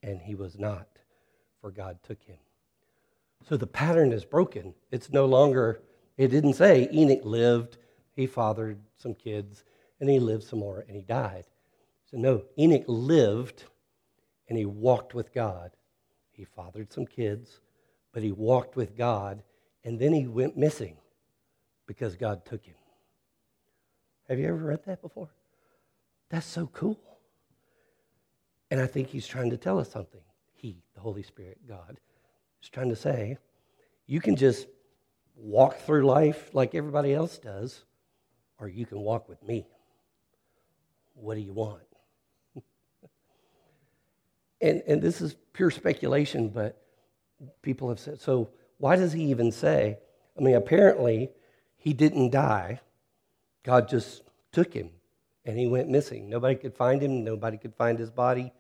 and 0.02 0.22
he 0.22 0.36
was 0.36 0.60
not, 0.60 0.88
for 1.60 1.72
God 1.72 1.98
took 2.04 2.22
him. 2.24 2.38
So 3.48 3.58
the 3.58 3.68
pattern 3.68 4.12
is 4.12 4.26
broken. 4.26 4.74
It's 4.92 5.12
no 5.12 5.26
longer, 5.26 5.82
it 6.18 6.30
didn't 6.30 6.54
say 6.54 6.88
Enoch 6.94 7.26
lived, 7.26 7.78
he 8.16 8.28
fathered 8.28 8.80
some 8.98 9.16
kids, 9.16 9.64
and 10.00 10.10
he 10.10 10.20
lived 10.20 10.44
some 10.44 10.60
more, 10.60 10.86
and 10.88 10.96
he 10.96 11.02
died. 11.02 11.46
So, 12.10 12.18
no, 12.18 12.44
Enoch 12.60 12.86
lived, 12.88 13.64
and 14.48 14.58
he 14.58 14.66
walked 14.66 15.14
with 15.14 15.34
God. 15.34 15.72
He 16.44 16.62
fathered 16.62 16.92
some 16.92 17.06
kids, 17.06 17.62
but 18.12 18.22
he 18.22 18.34
walked 18.34 18.76
with 18.76 18.98
God, 18.98 19.44
and 19.86 19.98
then 19.98 20.12
he 20.12 20.28
went 20.28 20.58
missing 20.58 20.98
because 21.88 22.18
God 22.18 22.46
took 22.46 22.66
him. 22.66 22.76
Have 24.28 24.40
you 24.40 24.50
ever 24.50 24.58
read 24.58 24.84
that 24.86 25.02
before? 25.02 25.30
That's 26.30 26.46
so 26.46 26.68
cool. 26.68 27.00
And 28.70 28.82
I 28.82 28.88
think 28.88 29.08
he's 29.08 29.26
trying 29.26 29.52
to 29.52 29.58
tell 29.58 29.80
us 29.80 29.90
something. 29.90 30.20
He, 30.52 30.84
the 30.96 31.00
Holy 31.00 31.24
Spirit, 31.24 31.60
God, 31.66 31.98
is 32.62 32.68
trying 32.68 32.90
to 32.90 32.96
say, 32.98 33.38
you 34.06 34.20
can 34.20 34.36
just 34.36 34.68
walk 35.38 35.78
through 35.78 36.06
life 36.06 36.50
like 36.52 36.76
everybody 36.76 37.14
else 37.14 37.38
does, 37.38 37.86
or 38.60 38.68
you 38.68 38.86
can 38.86 39.00
walk 39.00 39.30
with 39.30 39.42
me. 39.44 39.66
What 41.14 41.36
do 41.36 41.40
you 41.40 41.54
want? 41.54 41.84
And, 44.64 44.82
and 44.88 45.02
this 45.02 45.20
is 45.20 45.36
pure 45.52 45.70
speculation, 45.70 46.48
but 46.48 46.82
people 47.62 47.90
have 47.90 48.00
said, 48.00 48.22
so 48.22 48.50
why 48.78 48.96
does 48.96 49.12
he 49.12 49.26
even 49.26 49.52
say? 49.52 49.98
I 50.38 50.42
mean, 50.42 50.56
apparently, 50.56 51.30
he 51.76 51.92
didn't 51.92 52.32
die. 52.32 52.80
God 53.64 53.90
just 53.90 54.24
took 54.54 54.74
him 54.74 54.90
and 55.44 55.60
he 55.60 55.68
went 55.68 55.90
missing. 55.90 56.30
Nobody 56.30 56.56
could 56.56 56.74
find 56.74 57.02
him, 57.02 57.26
nobody 57.26 57.58
could 57.58 57.76
find 57.76 58.00
his 58.00 58.10
body. 58.10 58.54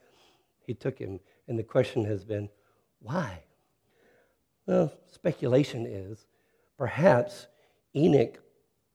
He 0.67 0.73
took 0.73 0.99
him. 0.99 1.21
And 1.47 1.57
the 1.57 1.63
question 1.63 2.03
has 2.03 2.25
been, 2.25 2.49
why? 2.99 3.43
Well, 4.65 4.91
speculation 5.09 5.85
is 5.85 6.25
perhaps 6.77 7.47
Enoch, 7.95 8.39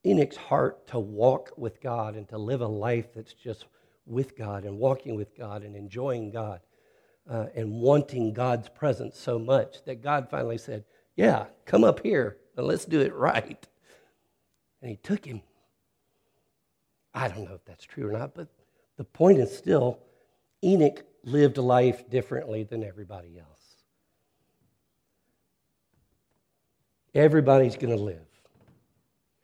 Enoch's 0.04 0.36
heart 0.36 0.86
to 0.88 0.98
walk 0.98 1.52
with 1.56 1.80
God 1.80 2.16
and 2.16 2.28
to 2.28 2.36
live 2.36 2.60
a 2.60 2.66
life 2.66 3.14
that's 3.14 3.32
just 3.32 3.64
with 4.04 4.36
God 4.36 4.64
and 4.64 4.78
walking 4.78 5.14
with 5.14 5.34
God 5.34 5.62
and 5.62 5.74
enjoying 5.74 6.30
God 6.30 6.60
uh, 7.28 7.46
and 7.54 7.70
wanting 7.72 8.32
God's 8.32 8.68
presence 8.68 9.18
so 9.18 9.38
much 9.38 9.84
that 9.84 10.02
God 10.02 10.28
finally 10.30 10.58
said, 10.58 10.84
Yeah, 11.16 11.46
come 11.66 11.84
up 11.84 12.00
here 12.02 12.38
and 12.56 12.66
let's 12.66 12.84
do 12.84 13.00
it 13.00 13.14
right. 13.14 13.66
And 14.80 14.90
he 14.90 14.96
took 14.96 15.24
him. 15.24 15.42
I 17.12 17.28
don't 17.28 17.44
know 17.44 17.54
if 17.54 17.64
that's 17.64 17.84
true 17.84 18.08
or 18.08 18.12
not, 18.12 18.34
but 18.34 18.48
the 18.96 19.04
point 19.04 19.38
is 19.38 19.56
still 19.56 19.98
Enoch 20.62 21.04
lived 21.24 21.58
life 21.58 22.08
differently 22.08 22.64
than 22.64 22.84
everybody 22.84 23.38
else. 23.38 23.46
Everybody's 27.14 27.76
going 27.76 27.96
to 27.96 28.02
live, 28.02 28.26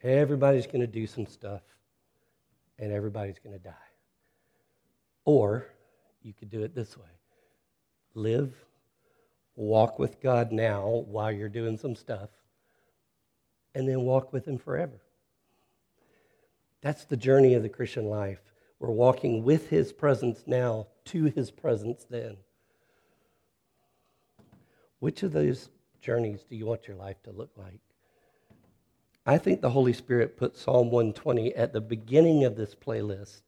everybody's 0.02 0.66
going 0.66 0.80
to 0.80 0.86
do 0.86 1.06
some 1.06 1.26
stuff, 1.26 1.62
and 2.78 2.92
everybody's 2.92 3.38
going 3.38 3.56
to 3.56 3.62
die. 3.62 3.72
Or 5.24 5.66
you 6.22 6.32
could 6.32 6.50
do 6.50 6.62
it 6.62 6.74
this 6.74 6.96
way 6.96 7.13
live, 8.14 8.54
walk 9.56 9.98
with 9.98 10.20
God 10.20 10.52
now 10.52 11.04
while 11.06 11.32
you're 11.32 11.48
doing 11.48 11.76
some 11.76 11.94
stuff, 11.94 12.30
and 13.74 13.88
then 13.88 14.02
walk 14.02 14.32
with 14.32 14.46
Him 14.46 14.58
forever. 14.58 15.00
That's 16.80 17.04
the 17.04 17.16
journey 17.16 17.54
of 17.54 17.62
the 17.62 17.68
Christian 17.68 18.06
life. 18.06 18.40
We're 18.78 18.90
walking 18.90 19.42
with 19.44 19.68
His 19.68 19.92
presence 19.92 20.44
now 20.46 20.88
to 21.06 21.24
His 21.24 21.50
presence 21.50 22.04
then. 22.08 22.36
Which 24.98 25.22
of 25.22 25.32
those 25.32 25.70
journeys 26.00 26.44
do 26.44 26.56
you 26.56 26.66
want 26.66 26.86
your 26.86 26.96
life 26.96 27.22
to 27.24 27.32
look 27.32 27.50
like? 27.56 27.80
I 29.26 29.38
think 29.38 29.60
the 29.60 29.70
Holy 29.70 29.94
Spirit 29.94 30.36
put 30.36 30.56
Psalm 30.56 30.90
120 30.90 31.54
at 31.54 31.72
the 31.72 31.80
beginning 31.80 32.44
of 32.44 32.56
this 32.56 32.74
playlist 32.74 33.40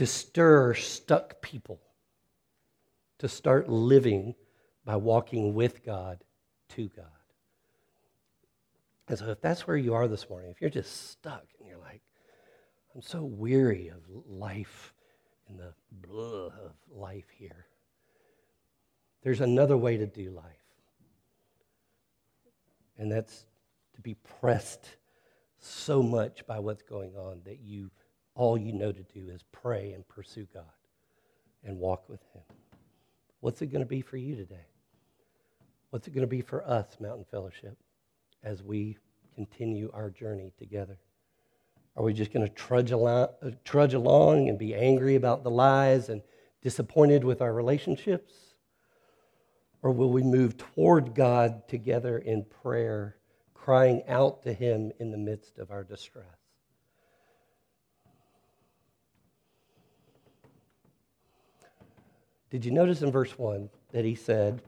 to 0.00 0.06
stir 0.06 0.72
stuck 0.72 1.42
people 1.42 1.78
to 3.18 3.28
start 3.28 3.68
living 3.68 4.34
by 4.82 4.96
walking 4.96 5.52
with 5.52 5.84
God 5.84 6.24
to 6.70 6.88
God. 6.96 7.04
And 9.08 9.18
so, 9.18 9.28
if 9.28 9.42
that's 9.42 9.66
where 9.66 9.76
you 9.76 9.92
are 9.92 10.08
this 10.08 10.30
morning, 10.30 10.52
if 10.52 10.58
you're 10.62 10.70
just 10.70 11.10
stuck 11.10 11.44
and 11.58 11.68
you're 11.68 11.76
like, 11.76 12.00
I'm 12.94 13.02
so 13.02 13.24
weary 13.24 13.88
of 13.88 13.98
life 14.26 14.94
and 15.50 15.58
the 15.58 15.74
blah 15.92 16.46
of 16.46 16.72
life 16.90 17.28
here, 17.36 17.66
there's 19.22 19.42
another 19.42 19.76
way 19.76 19.98
to 19.98 20.06
do 20.06 20.30
life. 20.30 20.44
And 22.96 23.12
that's 23.12 23.44
to 23.96 24.00
be 24.00 24.14
pressed 24.14 24.96
so 25.58 26.02
much 26.02 26.46
by 26.46 26.58
what's 26.58 26.84
going 26.84 27.16
on 27.16 27.42
that 27.44 27.60
you 27.60 27.90
all 28.34 28.56
you 28.56 28.72
know 28.72 28.92
to 28.92 29.02
do 29.02 29.28
is 29.28 29.42
pray 29.52 29.92
and 29.92 30.06
pursue 30.08 30.46
God 30.52 30.64
and 31.64 31.78
walk 31.78 32.08
with 32.08 32.20
Him. 32.34 32.42
What's 33.40 33.62
it 33.62 33.68
going 33.68 33.82
to 33.82 33.88
be 33.88 34.00
for 34.00 34.16
you 34.16 34.36
today? 34.36 34.66
What's 35.90 36.06
it 36.06 36.14
going 36.14 36.22
to 36.22 36.28
be 36.28 36.42
for 36.42 36.66
us, 36.68 36.96
Mountain 37.00 37.26
Fellowship, 37.30 37.76
as 38.42 38.62
we 38.62 38.96
continue 39.34 39.90
our 39.92 40.10
journey 40.10 40.52
together? 40.58 40.98
Are 41.96 42.04
we 42.04 42.14
just 42.14 42.32
going 42.32 42.46
to 42.46 42.52
trudge 42.52 42.92
along, 42.92 43.28
trudge 43.64 43.94
along 43.94 44.48
and 44.48 44.58
be 44.58 44.74
angry 44.74 45.16
about 45.16 45.42
the 45.42 45.50
lies 45.50 46.08
and 46.08 46.22
disappointed 46.62 47.24
with 47.24 47.42
our 47.42 47.52
relationships? 47.52 48.32
Or 49.82 49.90
will 49.90 50.10
we 50.10 50.22
move 50.22 50.56
toward 50.56 51.14
God 51.14 51.66
together 51.68 52.18
in 52.18 52.44
prayer, 52.44 53.16
crying 53.54 54.02
out 54.06 54.42
to 54.44 54.52
Him 54.52 54.92
in 55.00 55.10
the 55.10 55.18
midst 55.18 55.58
of 55.58 55.70
our 55.70 55.82
distress? 55.82 56.39
Did 62.50 62.64
you 62.64 62.72
notice 62.72 63.02
in 63.02 63.12
verse 63.12 63.38
1 63.38 63.70
that 63.92 64.04
he 64.04 64.14
said, 64.14 64.62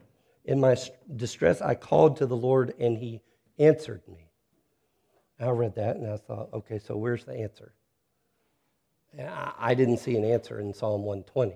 In 0.45 0.61
my 0.61 0.77
distress 1.17 1.61
I 1.61 1.75
called 1.75 2.17
to 2.19 2.27
the 2.27 2.37
Lord 2.37 2.75
and 2.79 2.97
he 2.97 3.21
answered 3.59 4.03
me? 4.09 4.31
I 5.41 5.51
read 5.51 5.75
that 5.75 5.97
and 5.97 6.07
I 6.07 6.17
thought, 6.17 6.51
okay, 6.53 6.79
so 6.79 6.97
where's 6.97 7.25
the 7.25 7.35
answer? 7.35 7.73
I 9.59 9.75
didn't 9.75 9.99
see 9.99 10.17
an 10.17 10.25
answer 10.25 10.61
in 10.61 10.73
Psalm 10.73 11.03
120, 11.03 11.55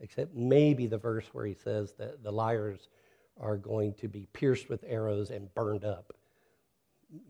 except 0.00 0.34
maybe 0.34 0.86
the 0.86 0.98
verse 0.98 1.26
where 1.32 1.46
he 1.46 1.54
says 1.54 1.94
that 1.94 2.22
the 2.22 2.30
liars 2.30 2.88
are 3.40 3.56
going 3.56 3.94
to 3.94 4.08
be 4.08 4.28
pierced 4.32 4.68
with 4.68 4.84
arrows 4.86 5.30
and 5.30 5.52
burned 5.54 5.84
up. 5.84 6.12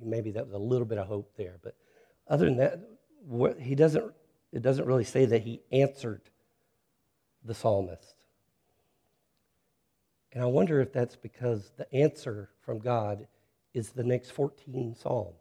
Maybe 0.03 0.33
that 0.33 0.45
was 0.45 0.55
a 0.55 0.59
little 0.59 0.85
bit 0.85 0.99
of 0.99 1.07
hope 1.07 1.33
there. 1.37 1.59
But 1.63 1.77
other 2.29 2.45
than 2.45 2.57
that, 2.59 2.81
he 3.61 3.75
doesn't, 3.75 4.13
it 4.53 4.61
doesn't 4.63 4.85
really 4.85 5.05
say 5.05 5.25
that 5.27 5.43
he 5.43 5.63
answered 5.71 6.23
the 7.45 7.55
psalmist. 7.55 8.17
And 10.33 10.43
I 10.43 10.47
wonder 10.47 10.81
if 10.81 10.93
that's 10.93 11.17
because 11.17 11.73
the 11.77 11.93
answer 11.95 12.51
from 12.63 12.79
God 12.79 13.27
is 13.75 13.91
the 13.91 14.05
next 14.05 14.31
14 14.31 14.95
Psalms. 14.95 15.37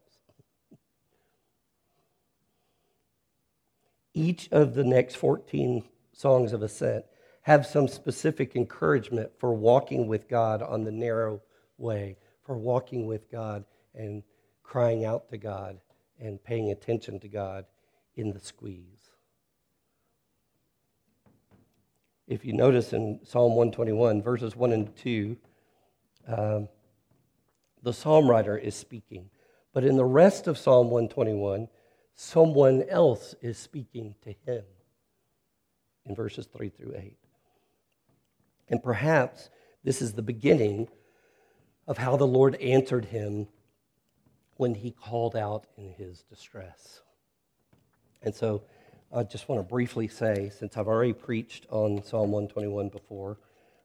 Each 4.13 4.49
of 4.51 4.73
the 4.73 4.83
next 4.83 5.15
14 5.15 5.83
songs 6.11 6.51
of 6.51 6.61
ascent 6.61 7.05
have 7.43 7.65
some 7.65 7.87
specific 7.87 8.55
encouragement 8.55 9.31
for 9.37 9.53
walking 9.53 10.07
with 10.07 10.27
God 10.27 10.61
on 10.61 10.83
the 10.83 10.91
narrow 10.91 11.41
way, 11.77 12.17
for 12.43 12.57
walking 12.57 13.07
with 13.07 13.31
God 13.31 13.63
and 13.95 14.23
crying 14.63 15.05
out 15.05 15.29
to 15.29 15.37
God 15.37 15.79
and 16.19 16.43
paying 16.43 16.71
attention 16.71 17.19
to 17.21 17.27
God 17.27 17.65
in 18.15 18.31
the 18.31 18.39
squeeze. 18.39 19.00
If 22.27 22.45
you 22.45 22.53
notice 22.53 22.93
in 22.93 23.19
Psalm 23.23 23.55
121, 23.55 24.21
verses 24.21 24.55
1 24.55 24.71
and 24.71 24.95
2, 24.95 25.38
um, 26.27 26.69
the 27.84 27.93
psalm 27.93 28.29
writer 28.29 28.57
is 28.57 28.75
speaking. 28.75 29.29
But 29.73 29.84
in 29.84 29.95
the 29.95 30.05
rest 30.05 30.47
of 30.47 30.57
Psalm 30.57 30.89
121, 30.89 31.67
someone 32.15 32.84
else 32.89 33.36
is 33.41 33.57
speaking 33.57 34.15
to 34.23 34.34
him 34.45 34.63
in 36.05 36.15
verses 36.15 36.47
3 36.47 36.69
through 36.69 36.93
8. 36.95 37.17
And 38.69 38.84
perhaps 38.84 39.49
this 39.84 40.01
is 40.01 40.13
the 40.13 40.21
beginning 40.21 40.88
of 41.88 41.97
how 41.97 42.15
the 42.15 42.27
Lord 42.27 42.55
answered 42.55 43.05
him 43.05 43.47
when 44.57 44.75
he 44.75 44.91
called 44.91 45.36
out 45.36 45.65
in 45.77 45.91
his 45.93 46.23
distress. 46.29 47.01
And 48.21 48.34
so 48.34 48.63
I 49.13 49.24
just 49.24 49.50
want 49.50 49.60
to 49.60 49.67
briefly 49.67 50.08
say, 50.08 50.50
since 50.58 50.78
I've 50.78 50.88
already 50.88 51.12
preached 51.12 51.65
on 51.69 52.02
Psalm 52.02 52.32
121 52.32 52.88
before, 52.88 53.38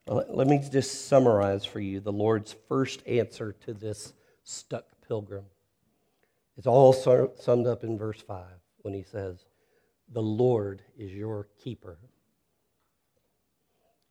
uh, 0.07 0.21
let 0.29 0.47
me 0.47 0.63
just 0.71 1.09
summarize 1.09 1.65
for 1.65 1.81
you 1.81 1.99
the 1.99 2.13
Lord's 2.13 2.55
first 2.69 3.05
answer 3.05 3.53
to 3.65 3.73
this 3.73 4.13
stuck 4.45 4.85
pilgrim. 5.05 5.43
It's 6.55 6.65
all 6.65 6.93
summed 6.93 7.67
up 7.67 7.83
in 7.83 7.97
verse 7.97 8.21
5 8.21 8.45
when 8.83 8.93
he 8.93 9.03
says, 9.03 9.43
The 10.13 10.21
Lord 10.21 10.81
is 10.97 11.11
your 11.11 11.49
keeper. 11.61 11.97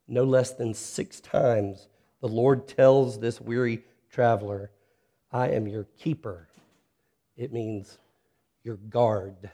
No 0.06 0.24
less 0.24 0.52
than 0.52 0.74
six 0.74 1.20
times, 1.20 1.88
the 2.20 2.28
Lord 2.28 2.68
tells 2.68 3.18
this 3.18 3.40
weary 3.40 3.84
traveler, 4.12 4.70
I 5.32 5.48
am 5.48 5.66
your 5.66 5.84
keeper. 5.98 6.46
It 7.38 7.54
means 7.54 7.98
your 8.62 8.76
guard, 8.76 9.50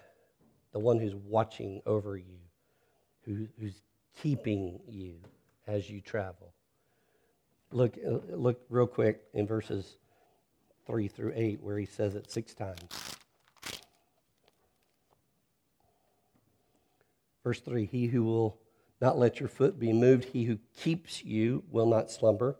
the 0.73 0.79
one 0.79 0.99
who's 0.99 1.15
watching 1.15 1.83
over 1.87 2.17
you, 2.17 2.39
who, 3.25 3.47
who's 3.61 3.81
keeping 4.21 4.81
you 4.89 5.15
as 5.67 5.89
you 5.89 6.01
travel. 6.01 6.53
Look, 7.71 7.97
uh, 8.07 8.19
look 8.35 8.61
real 8.69 8.87
quick 8.87 9.23
in 9.33 9.47
verses 9.47 9.97
3 10.87 11.09
through 11.09 11.33
8, 11.35 11.63
where 11.63 11.79
he 11.79 11.87
says 11.87 12.15
it 12.15 12.31
six 12.31 12.55
times. 12.55 13.17
Verse 17.45 17.61
3 17.61 17.87
He 17.87 18.07
who 18.07 18.25
will 18.25 18.59
not 19.01 19.19
let 19.19 19.41
your 19.41 19.49
foot 19.49 19.79
be 19.79 19.93
moved, 19.93 20.25
he 20.25 20.45
who 20.45 20.59
keeps 20.77 21.25
you 21.25 21.65
will 21.71 21.87
not 21.87 22.11
slumber. 22.11 22.57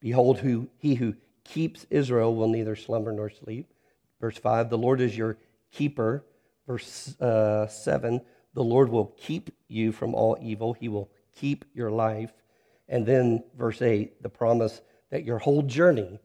Behold, 0.00 0.38
who, 0.38 0.68
he 0.78 0.94
who 0.96 1.14
keeps 1.44 1.86
Israel 1.90 2.34
will 2.34 2.48
neither 2.48 2.74
slumber 2.74 3.12
nor 3.12 3.30
sleep. 3.30 3.72
Verse 4.20 4.38
5 4.38 4.70
The 4.70 4.78
Lord 4.78 5.00
is 5.00 5.16
your 5.16 5.36
keeper. 5.70 6.24
Verse 6.72 7.20
uh, 7.20 7.66
7 7.66 8.22
The 8.54 8.64
Lord 8.64 8.88
will 8.88 9.14
keep 9.18 9.50
you 9.68 9.92
from 9.92 10.14
all 10.14 10.38
evil, 10.40 10.72
he 10.72 10.88
will 10.88 11.10
keep 11.38 11.66
your 11.74 11.90
life. 11.90 12.32
And 12.88 13.04
then 13.04 13.44
verse 13.54 13.82
8 13.82 14.22
the 14.22 14.30
promise 14.30 14.80
that 15.10 15.22
your 15.22 15.38
whole 15.38 15.60
journey 15.60 16.18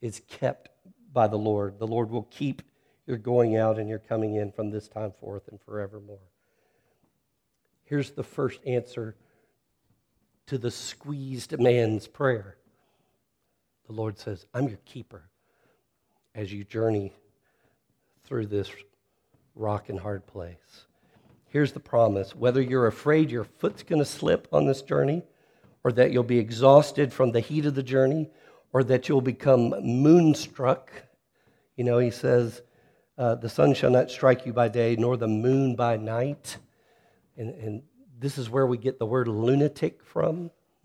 is 0.00 0.22
kept 0.28 0.70
by 1.12 1.28
the 1.28 1.38
Lord. 1.38 1.78
The 1.78 1.86
Lord 1.86 2.10
will 2.10 2.24
keep 2.24 2.62
your 3.06 3.16
going 3.16 3.56
out 3.56 3.78
and 3.78 3.88
your 3.88 4.00
coming 4.00 4.34
in 4.34 4.50
from 4.50 4.70
this 4.70 4.88
time 4.88 5.12
forth 5.20 5.46
and 5.46 5.60
forevermore. 5.60 6.18
Here's 7.84 8.10
the 8.10 8.24
first 8.24 8.58
answer 8.66 9.14
to 10.46 10.58
the 10.58 10.72
squeezed 10.72 11.60
man's 11.60 12.08
prayer. 12.08 12.56
The 13.86 13.92
Lord 13.92 14.18
says, 14.18 14.46
I'm 14.52 14.66
your 14.66 14.80
keeper 14.84 15.30
as 16.34 16.52
you 16.52 16.64
journey 16.64 17.12
through 18.24 18.46
this 18.46 18.68
rock 19.56 19.88
and 19.88 19.98
hard 19.98 20.26
place. 20.26 20.84
Here's 21.48 21.72
the 21.72 21.80
promise 21.80 22.36
whether 22.36 22.60
you're 22.60 22.86
afraid 22.86 23.30
your 23.30 23.44
foot's 23.44 23.82
going 23.82 23.98
to 23.98 24.04
slip 24.04 24.46
on 24.52 24.66
this 24.66 24.82
journey, 24.82 25.22
or 25.82 25.92
that 25.92 26.12
you'll 26.12 26.22
be 26.22 26.38
exhausted 26.38 27.12
from 27.12 27.32
the 27.32 27.40
heat 27.40 27.66
of 27.66 27.74
the 27.74 27.82
journey, 27.82 28.30
or 28.72 28.84
that 28.84 29.08
you'll 29.08 29.20
become 29.22 29.70
moonstruck. 29.80 30.90
You 31.76 31.84
know, 31.84 31.98
he 31.98 32.10
says, 32.10 32.62
uh, 33.16 33.36
The 33.36 33.48
sun 33.48 33.74
shall 33.74 33.90
not 33.90 34.10
strike 34.10 34.44
you 34.44 34.52
by 34.52 34.68
day, 34.68 34.96
nor 34.96 35.16
the 35.16 35.28
moon 35.28 35.76
by 35.76 35.96
night. 35.96 36.58
And, 37.36 37.50
and 37.54 37.82
this 38.18 38.38
is 38.38 38.50
where 38.50 38.66
we 38.66 38.76
get 38.76 38.98
the 38.98 39.06
word 39.06 39.28
lunatic 39.28 40.02
from. 40.02 40.50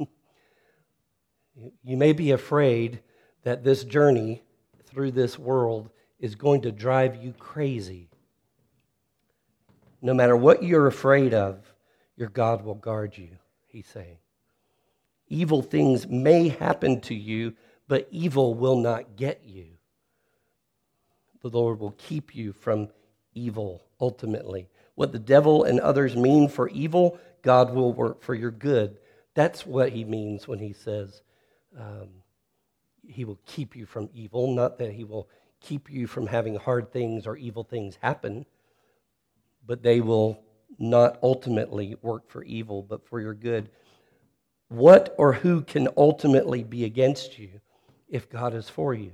you 1.84 1.98
may 1.98 2.14
be 2.14 2.32
afraid 2.32 3.02
that 3.44 3.64
this 3.64 3.84
journey 3.84 4.44
through 4.86 5.12
this 5.12 5.40
world 5.40 5.90
is 6.20 6.36
going 6.36 6.62
to 6.62 6.72
drive 6.72 7.16
you 7.16 7.34
crazy. 7.34 8.11
No 10.02 10.14
matter 10.14 10.36
what 10.36 10.64
you're 10.64 10.88
afraid 10.88 11.34
of, 11.34 11.74
your 12.16 12.30
God 12.30 12.64
will 12.64 12.76
guard 12.76 13.18
you, 13.18 13.38
he's 13.68 13.88
saying. 13.88 14.18
Evil 15.28 15.62
things 15.62 16.08
may 16.08 16.50
happen 16.50 17.00
to 17.02 17.16
you 17.16 17.54
but 17.92 18.08
evil 18.10 18.54
will 18.54 18.78
not 18.78 19.18
get 19.18 19.42
you. 19.46 19.66
The 21.42 21.50
Lord 21.50 21.82
will 21.82 21.92
keep 21.98 22.34
you 22.34 22.54
from 22.54 22.88
evil 23.34 23.84
ultimately. 24.00 24.70
What 24.96 25.12
the 25.12 25.20
devil 25.20 25.66
and 25.66 25.78
others 25.78 26.16
mean 26.16 26.48
for 26.48 26.70
evil, 26.70 27.20
God 27.42 27.74
will 27.74 27.92
work 27.92 28.22
for 28.22 28.34
your 28.34 28.50
good. 28.50 28.98
That's 29.34 29.66
what 29.66 29.90
he 29.92 30.06
means 30.06 30.48
when 30.48 30.60
he 30.60 30.72
says 30.72 31.22
um, 31.78 32.08
he 33.06 33.26
will 33.26 33.40
keep 33.46 33.76
you 33.76 33.86
from 33.86 34.10
evil, 34.14 34.56
not 34.56 34.78
that 34.78 34.94
he 34.94 35.04
will 35.04 35.28
keep 35.60 35.92
you 35.92 36.08
from 36.08 36.28
having 36.28 36.56
hard 36.56 36.94
things 36.94 37.28
or 37.28 37.36
evil 37.36 37.66
things 37.66 37.98
happen, 38.02 38.46
but 39.66 39.84
they 39.84 40.02
will 40.02 40.44
not 40.80 41.20
ultimately 41.22 41.96
work 42.02 42.30
for 42.30 42.44
evil, 42.44 42.82
but 42.82 43.08
for 43.08 43.20
your 43.20 43.34
good. 43.34 43.70
What 44.70 45.14
or 45.18 45.34
who 45.34 45.62
can 45.62 45.88
ultimately 45.98 46.64
be 46.64 46.86
against 46.86 47.38
you? 47.38 47.62
if 48.12 48.30
God 48.30 48.54
is 48.54 48.70
for 48.70 48.94
you. 48.94 49.14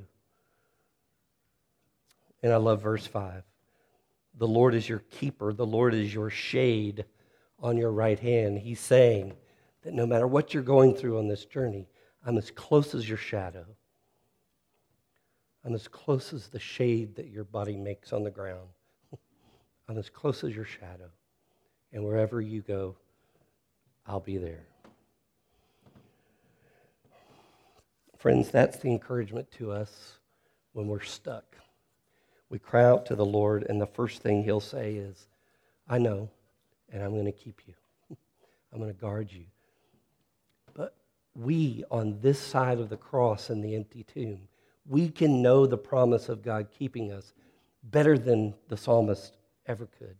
And 2.43 2.51
I 2.51 2.57
love 2.57 2.81
verse 2.81 3.07
5. 3.07 3.43
The 4.37 4.47
Lord 4.47 4.75
is 4.75 4.89
your 4.89 4.99
keeper, 4.99 5.53
the 5.53 5.65
Lord 5.65 5.93
is 5.93 6.13
your 6.13 6.29
shade 6.29 7.05
on 7.59 7.77
your 7.77 7.91
right 7.91 8.19
hand. 8.19 8.59
He's 8.59 8.79
saying 8.79 9.35
that 9.83 9.93
no 9.93 10.05
matter 10.05 10.27
what 10.27 10.53
you're 10.53 10.63
going 10.63 10.93
through 10.93 11.17
on 11.17 11.27
this 11.27 11.45
journey, 11.45 11.87
I'm 12.25 12.37
as 12.37 12.51
close 12.51 12.93
as 12.93 13.07
your 13.07 13.17
shadow. 13.17 13.65
I'm 15.63 15.73
as 15.73 15.87
close 15.87 16.33
as 16.33 16.47
the 16.47 16.59
shade 16.59 17.15
that 17.15 17.29
your 17.29 17.43
body 17.43 17.77
makes 17.77 18.13
on 18.13 18.23
the 18.23 18.31
ground. 18.31 18.69
I'm 19.87 19.97
as 19.97 20.09
close 20.09 20.43
as 20.43 20.55
your 20.55 20.65
shadow. 20.65 21.09
And 21.93 22.03
wherever 22.03 22.41
you 22.41 22.61
go, 22.61 22.95
I'll 24.05 24.19
be 24.19 24.37
there. 24.37 24.65
Friends, 28.17 28.49
that's 28.49 28.77
the 28.77 28.89
encouragement 28.89 29.49
to 29.51 29.71
us 29.71 30.17
when 30.73 30.87
we're 30.87 31.01
stuck. 31.01 31.55
We 32.49 32.59
cry 32.59 32.83
out 32.83 33.05
to 33.07 33.15
the 33.15 33.25
Lord, 33.25 33.65
and 33.69 33.79
the 33.79 33.87
first 33.87 34.21
thing 34.21 34.43
He'll 34.43 34.59
say 34.59 34.95
is, 34.95 35.27
I 35.87 35.97
know, 35.97 36.29
and 36.91 37.03
I'm 37.03 37.11
going 37.11 37.25
to 37.25 37.31
keep 37.31 37.61
you. 37.67 37.73
I'm 38.73 38.79
going 38.79 38.93
to 38.93 38.99
guard 38.99 39.31
you. 39.31 39.45
But 40.73 40.95
we, 41.35 41.83
on 41.91 42.19
this 42.21 42.39
side 42.39 42.79
of 42.79 42.89
the 42.89 42.97
cross 42.97 43.49
and 43.49 43.63
the 43.63 43.75
empty 43.75 44.03
tomb, 44.03 44.47
we 44.85 45.09
can 45.09 45.41
know 45.41 45.65
the 45.65 45.77
promise 45.77 46.29
of 46.29 46.41
God 46.41 46.67
keeping 46.77 47.11
us 47.11 47.33
better 47.83 48.17
than 48.17 48.53
the 48.67 48.77
psalmist 48.77 49.36
ever 49.67 49.87
could, 49.99 50.17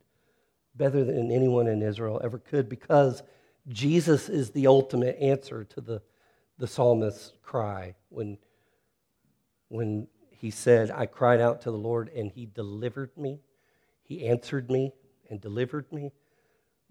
better 0.74 1.04
than 1.04 1.30
anyone 1.30 1.66
in 1.66 1.82
Israel 1.82 2.20
ever 2.22 2.38
could, 2.38 2.68
because 2.68 3.22
Jesus 3.68 4.28
is 4.28 4.50
the 4.50 4.66
ultimate 4.66 5.16
answer 5.20 5.64
to 5.64 5.80
the 5.80 6.02
the 6.58 6.66
psalmist's 6.66 7.32
cry 7.42 7.94
when, 8.08 8.36
when 9.68 10.08
he 10.30 10.50
said, 10.50 10.90
I 10.90 11.06
cried 11.06 11.40
out 11.40 11.62
to 11.62 11.70
the 11.70 11.78
Lord 11.78 12.10
and 12.14 12.30
he 12.30 12.46
delivered 12.46 13.16
me. 13.16 13.40
He 14.02 14.26
answered 14.26 14.70
me 14.70 14.92
and 15.30 15.40
delivered 15.40 15.90
me. 15.92 16.12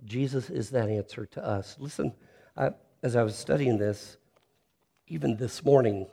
Jesus 0.03 0.49
is 0.49 0.69
that 0.71 0.89
answer 0.89 1.25
to 1.25 1.45
us. 1.45 1.75
Listen, 1.79 2.13
I, 2.55 2.71
as 3.03 3.15
I 3.15 3.23
was 3.23 3.35
studying 3.35 3.77
this, 3.77 4.17
even 5.07 5.35
this 5.37 5.63
morning, 5.63 6.07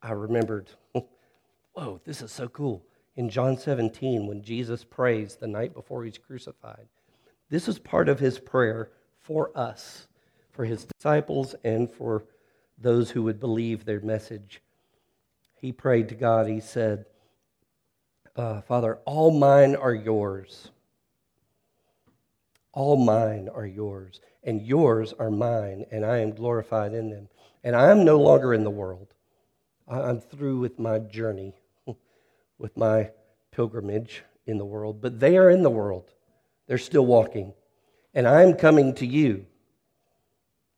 I 0.00 0.12
remembered, 0.12 0.70
whoa, 1.72 2.00
this 2.04 2.22
is 2.22 2.30
so 2.30 2.48
cool. 2.48 2.84
In 3.16 3.28
John 3.28 3.58
17, 3.58 4.26
when 4.26 4.42
Jesus 4.42 4.84
prays 4.84 5.36
the 5.36 5.46
night 5.46 5.74
before 5.74 6.04
he's 6.04 6.18
crucified, 6.18 6.88
this 7.50 7.68
is 7.68 7.78
part 7.78 8.08
of 8.08 8.18
his 8.18 8.38
prayer 8.38 8.90
for 9.20 9.50
us, 9.56 10.06
for 10.52 10.64
his 10.64 10.86
disciples, 10.86 11.54
and 11.62 11.90
for 11.90 12.24
those 12.78 13.10
who 13.10 13.22
would 13.24 13.38
believe 13.38 13.84
their 13.84 14.00
message. 14.00 14.62
He 15.54 15.72
prayed 15.72 16.08
to 16.08 16.14
God, 16.14 16.48
he 16.48 16.60
said, 16.60 17.04
uh, 18.34 18.62
Father, 18.62 18.98
all 19.04 19.30
mine 19.30 19.76
are 19.76 19.94
yours. 19.94 20.70
All 22.72 22.96
mine 22.96 23.50
are 23.54 23.66
yours, 23.66 24.20
and 24.42 24.62
yours 24.62 25.12
are 25.18 25.30
mine, 25.30 25.84
and 25.90 26.06
I 26.06 26.18
am 26.18 26.32
glorified 26.32 26.94
in 26.94 27.10
them. 27.10 27.28
And 27.62 27.76
I 27.76 27.90
am 27.90 28.04
no 28.04 28.18
longer 28.18 28.54
in 28.54 28.64
the 28.64 28.70
world. 28.70 29.08
I'm 29.86 30.20
through 30.20 30.58
with 30.58 30.78
my 30.78 30.98
journey, 30.98 31.54
with 32.58 32.76
my 32.76 33.10
pilgrimage 33.50 34.24
in 34.46 34.58
the 34.58 34.64
world, 34.64 35.00
but 35.00 35.20
they 35.20 35.36
are 35.36 35.50
in 35.50 35.62
the 35.62 35.70
world. 35.70 36.10
They're 36.66 36.78
still 36.78 37.06
walking. 37.06 37.54
And 38.14 38.26
I'm 38.26 38.54
coming 38.54 38.94
to 38.96 39.06
you. 39.06 39.46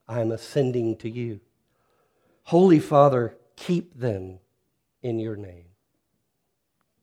I'm 0.09 0.33
ascending 0.33 0.97
to 0.99 1.11
you. 1.11 1.41
Holy 2.45 2.79
Father, 2.79 3.37
keep 3.57 3.99
them 3.99 4.39
in 5.03 5.18
your 5.18 5.37
name. 5.37 5.66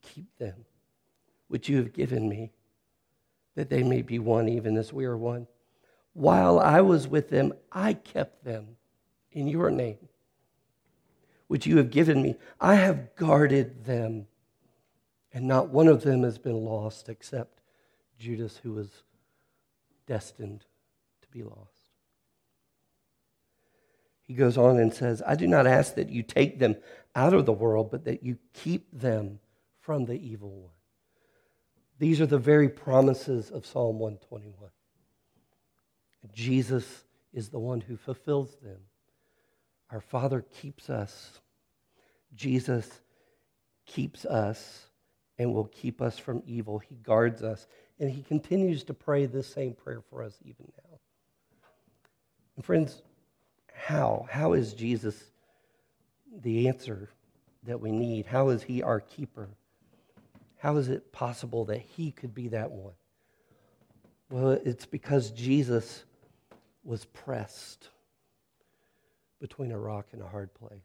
Keep 0.02 0.38
them, 0.38 0.66
which 1.48 1.70
you 1.70 1.78
have 1.78 1.94
given 1.94 2.28
me, 2.28 2.52
that 3.56 3.70
they 3.70 3.84
may 3.84 4.02
be 4.02 4.20
one 4.20 4.50
even 4.50 4.78
as 4.78 4.94
we 4.94 5.06
are 5.06 5.18
one. 5.18 5.48
While 6.14 6.60
I 6.60 6.82
was 6.82 7.08
with 7.08 7.30
them, 7.30 7.54
I 7.72 7.94
kept 7.94 8.44
them 8.44 8.76
in 9.32 9.48
your 9.48 9.72
name, 9.72 10.10
which 11.48 11.66
you 11.66 11.78
have 11.78 11.90
given 11.90 12.22
me. 12.22 12.36
I 12.60 12.76
have 12.76 13.16
guarded 13.16 13.86
them, 13.86 14.28
and 15.34 15.48
not 15.48 15.70
one 15.70 15.88
of 15.88 16.04
them 16.04 16.24
has 16.24 16.38
been 16.38 16.66
lost 16.66 17.10
except 17.10 17.62
Judas, 18.20 18.58
who 18.58 18.74
was 18.74 18.90
destined 20.06 20.66
to 21.22 21.28
be 21.30 21.44
lost. 21.44 21.82
He 24.22 24.34
goes 24.34 24.58
on 24.58 24.80
and 24.80 24.94
says, 24.94 25.22
I 25.26 25.36
do 25.36 25.48
not 25.48 25.68
ask 25.68 25.96
that 25.96 26.10
you 26.10 26.24
take 26.24 26.60
them 26.60 26.76
out 27.16 27.34
of 27.34 27.46
the 27.46 27.54
world, 27.54 27.92
but 27.92 28.06
that 28.06 28.24
you 28.24 28.38
keep 28.54 28.88
them 28.92 29.40
from 29.80 30.06
the 30.06 30.14
evil 30.14 30.50
one. 30.50 30.72
These 32.00 32.22
are 32.22 32.26
the 32.26 32.38
very 32.38 32.70
promises 32.70 33.52
of 33.52 33.66
Psalm 33.66 34.00
121. 34.00 34.70
Jesus 36.34 37.04
is 37.34 37.50
the 37.50 37.60
one 37.60 37.82
who 37.82 37.98
fulfills 37.98 38.56
them. 38.62 38.78
Our 39.92 40.02
Father 40.02 40.46
keeps 40.62 40.90
us. 40.90 41.40
Jesus 42.34 42.90
keeps 43.86 44.26
us 44.26 44.88
and 45.42 45.56
will 45.56 45.66
keep 45.66 46.04
us 46.04 46.20
from 46.20 46.44
evil. 46.46 46.78
He 46.78 46.96
guards 46.96 47.42
us. 47.42 47.66
And 48.00 48.12
he 48.12 48.22
continues 48.22 48.84
to 48.84 48.94
pray 48.94 49.26
this 49.26 49.48
same 49.48 49.74
prayer 49.74 50.02
for 50.10 50.22
us 50.22 50.38
even 50.46 50.72
now. 50.78 51.00
And 52.56 52.64
friends, 52.64 53.02
how? 53.74 54.28
How 54.30 54.54
is 54.54 54.74
Jesus 54.74 55.20
the 56.44 56.68
answer 56.68 57.10
that 57.64 57.82
we 57.82 57.92
need? 57.92 58.28
How 58.28 58.50
is 58.50 58.62
he 58.62 58.84
our 58.84 59.00
keeper? 59.00 59.50
How 60.58 60.78
is 60.78 60.90
it 60.90 61.12
possible 61.12 61.66
that 61.66 61.80
he 61.80 62.12
could 62.12 62.36
be 62.36 62.50
that 62.50 62.70
one? 62.70 62.94
Well, 64.30 64.52
it's 64.52 64.86
because 64.86 65.32
Jesus 65.32 66.04
was 66.84 67.06
pressed 67.06 67.90
between 69.40 69.72
a 69.72 69.80
rock 69.80 70.06
and 70.12 70.22
a 70.22 70.28
hard 70.28 70.54
place. 70.54 70.80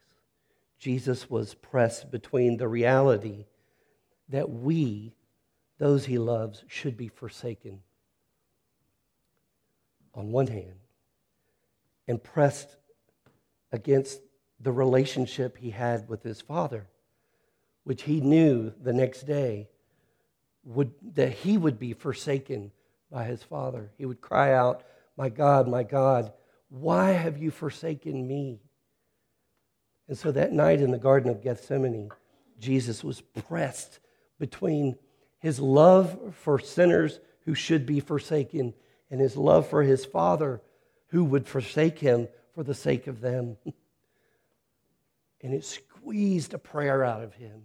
Jesus 0.78 1.28
was 1.28 1.52
pressed 1.52 2.10
between 2.10 2.56
the 2.56 2.68
reality 2.68 3.44
that 4.28 4.50
we, 4.50 5.14
those 5.78 6.06
he 6.06 6.18
loves, 6.18 6.64
should 6.68 6.96
be 6.96 7.08
forsaken 7.08 7.80
on 10.14 10.32
one 10.32 10.46
hand, 10.46 10.80
and 12.08 12.22
pressed 12.22 12.76
against 13.72 14.20
the 14.60 14.72
relationship 14.72 15.58
he 15.58 15.70
had 15.70 16.08
with 16.08 16.22
his 16.22 16.40
father, 16.40 16.86
which 17.84 18.02
he 18.02 18.20
knew 18.20 18.72
the 18.82 18.92
next 18.92 19.22
day 19.22 19.68
would, 20.64 20.92
that 21.14 21.32
he 21.32 21.58
would 21.58 21.78
be 21.78 21.92
forsaken 21.92 22.72
by 23.10 23.24
his 23.24 23.42
father. 23.42 23.90
He 23.98 24.06
would 24.06 24.20
cry 24.20 24.52
out, 24.52 24.84
My 25.16 25.28
God, 25.28 25.68
my 25.68 25.82
God, 25.82 26.32
why 26.68 27.12
have 27.12 27.38
you 27.38 27.50
forsaken 27.50 28.26
me? 28.26 28.60
And 30.08 30.16
so 30.16 30.32
that 30.32 30.52
night 30.52 30.80
in 30.80 30.90
the 30.90 30.98
Garden 30.98 31.30
of 31.30 31.42
Gethsemane, 31.42 32.10
Jesus 32.58 33.04
was 33.04 33.20
pressed 33.20 34.00
between 34.38 34.96
his 35.38 35.60
love 35.60 36.34
for 36.42 36.58
sinners 36.58 37.20
who 37.44 37.54
should 37.54 37.86
be 37.86 38.00
forsaken 38.00 38.74
and 39.10 39.20
his 39.20 39.36
love 39.36 39.68
for 39.68 39.82
his 39.82 40.04
Father 40.04 40.60
who 41.08 41.24
would 41.24 41.46
forsake 41.46 41.98
him 41.98 42.28
for 42.54 42.62
the 42.62 42.74
sake 42.74 43.06
of 43.06 43.20
them. 43.20 43.56
and 45.42 45.54
it 45.54 45.64
squeezed 45.64 46.54
a 46.54 46.58
prayer 46.58 47.04
out 47.04 47.22
of 47.22 47.34
him. 47.34 47.62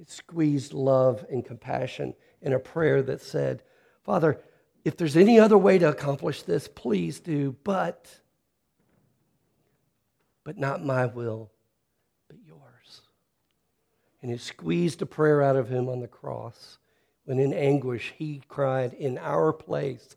It 0.00 0.10
squeezed 0.10 0.72
love 0.72 1.24
and 1.30 1.44
compassion 1.44 2.14
in 2.40 2.52
a 2.52 2.58
prayer 2.58 3.02
that 3.02 3.20
said, 3.20 3.62
Father, 4.02 4.40
if 4.84 4.96
there's 4.96 5.16
any 5.16 5.38
other 5.38 5.56
way 5.56 5.78
to 5.78 5.88
accomplish 5.88 6.42
this, 6.42 6.66
please 6.66 7.20
do, 7.20 7.54
but, 7.62 8.08
but 10.42 10.58
not 10.58 10.84
my 10.84 11.06
will. 11.06 11.52
And 14.22 14.30
it 14.30 14.40
squeezed 14.40 15.02
a 15.02 15.06
prayer 15.06 15.42
out 15.42 15.56
of 15.56 15.68
him 15.68 15.88
on 15.88 16.00
the 16.00 16.08
cross 16.08 16.78
when 17.24 17.38
in 17.38 17.52
anguish 17.52 18.14
he 18.16 18.42
cried 18.48 18.92
in 18.92 19.18
our 19.18 19.52
place, 19.52 20.16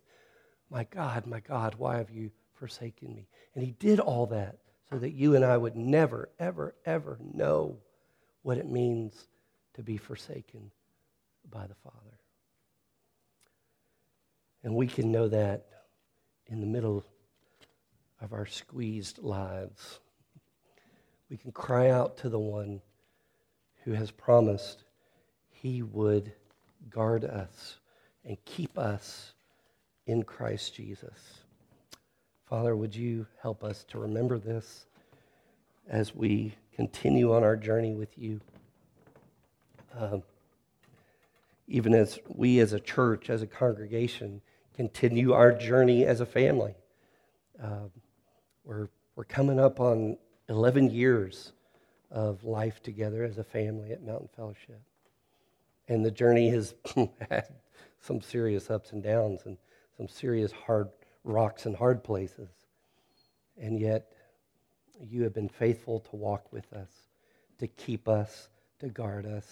My 0.69 0.83
God, 0.85 1.25
my 1.25 1.39
God, 1.39 1.75
why 1.75 1.97
have 1.97 2.11
you 2.11 2.31
forsaken 2.55 3.13
me. 3.13 3.27
And 3.53 3.63
he 3.63 3.71
did 3.71 3.99
all 3.99 4.25
that 4.27 4.57
so 4.89 4.97
that 4.97 5.11
you 5.11 5.35
and 5.35 5.45
I 5.45 5.57
would 5.57 5.75
never, 5.75 6.29
ever, 6.39 6.75
ever 6.85 7.17
know 7.21 7.77
what 8.41 8.57
it 8.57 8.69
means 8.69 9.27
to 9.75 9.83
be 9.83 9.97
forsaken 9.97 10.71
by 11.49 11.67
the 11.67 11.75
Father. 11.75 12.19
And 14.63 14.75
we 14.75 14.87
can 14.87 15.11
know 15.11 15.27
that 15.27 15.65
in 16.47 16.59
the 16.59 16.67
middle 16.67 17.05
of 18.21 18.33
our 18.33 18.45
squeezed 18.45 19.19
lives. 19.19 19.99
We 21.29 21.37
can 21.37 21.51
cry 21.51 21.89
out 21.89 22.17
to 22.17 22.29
the 22.29 22.39
one 22.39 22.81
who 23.85 23.93
has 23.93 24.11
promised 24.11 24.83
he 25.51 25.83
would 25.83 26.33
guard 26.89 27.23
us 27.23 27.77
and 28.25 28.37
keep 28.43 28.77
us 28.77 29.33
in 30.07 30.23
Christ 30.23 30.75
Jesus. 30.75 31.39
Father, 32.49 32.75
would 32.75 32.95
you 32.95 33.27
help 33.41 33.63
us 33.63 33.83
to 33.89 33.99
remember 33.99 34.37
this 34.39 34.85
as 35.87 36.15
we 36.15 36.53
continue 36.75 37.33
on 37.33 37.43
our 37.43 37.55
journey 37.55 37.93
with 37.93 38.17
you? 38.17 38.41
Um, 39.97 40.23
even 41.67 41.93
as 41.93 42.19
we 42.27 42.59
as 42.59 42.73
a 42.73 42.79
church, 42.79 43.29
as 43.29 43.41
a 43.41 43.47
congregation, 43.47 44.41
continue 44.75 45.33
our 45.33 45.51
journey 45.51 46.05
as 46.05 46.21
a 46.21 46.25
family. 46.25 46.75
Um, 47.61 47.91
we're, 48.63 48.89
we're 49.15 49.23
coming 49.23 49.59
up 49.59 49.79
on 49.79 50.17
11 50.49 50.91
years 50.91 51.53
of 52.15 52.45
life 52.45 52.81
together 52.81 53.25
as 53.25 53.37
a 53.37 53.43
family 53.43 53.91
at 53.91 54.01
Mountain 54.01 54.29
Fellowship. 54.35 54.81
And 55.89 56.03
the 56.03 56.09
journey 56.09 56.49
has 56.49 56.73
had 57.29 57.49
some 57.99 58.21
serious 58.21 58.71
ups 58.71 58.93
and 58.93 59.03
downs 59.03 59.41
and 59.45 59.57
some 59.97 60.07
serious 60.07 60.51
hard 60.51 60.87
rocks 61.25 61.65
and 61.65 61.75
hard 61.75 62.03
places. 62.03 62.49
And 63.61 63.79
yet, 63.79 64.13
you 64.99 65.23
have 65.23 65.33
been 65.33 65.49
faithful 65.49 65.99
to 65.99 66.15
walk 66.15 66.53
with 66.53 66.71
us, 66.71 66.89
to 67.59 67.67
keep 67.67 68.07
us, 68.07 68.47
to 68.79 68.87
guard 68.87 69.25
us. 69.25 69.45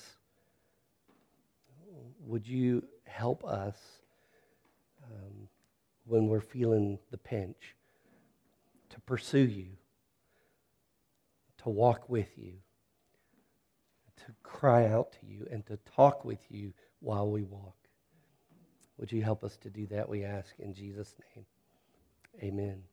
Would 2.25 2.47
you 2.47 2.85
help 3.03 3.43
us 3.43 3.77
um, 5.03 5.49
when 6.05 6.27
we're 6.27 6.39
feeling 6.39 6.97
the 7.11 7.17
pinch 7.17 7.75
to 8.89 9.01
pursue 9.01 9.39
you, 9.39 9.67
to 11.63 11.69
walk 11.69 12.09
with 12.09 12.29
you, 12.37 12.53
to 14.17 14.33
cry 14.43 14.87
out 14.87 15.13
to 15.13 15.25
you, 15.25 15.47
and 15.51 15.65
to 15.65 15.77
talk 15.95 16.23
with 16.23 16.39
you 16.49 16.73
while 16.99 17.29
we 17.29 17.43
walk? 17.43 17.75
Would 18.97 19.11
you 19.11 19.21
help 19.21 19.43
us 19.43 19.57
to 19.57 19.69
do 19.69 19.87
that, 19.87 20.07
we 20.07 20.23
ask, 20.23 20.53
in 20.59 20.73
Jesus' 20.73 21.15
name? 21.35 21.45
Amen. 22.41 22.83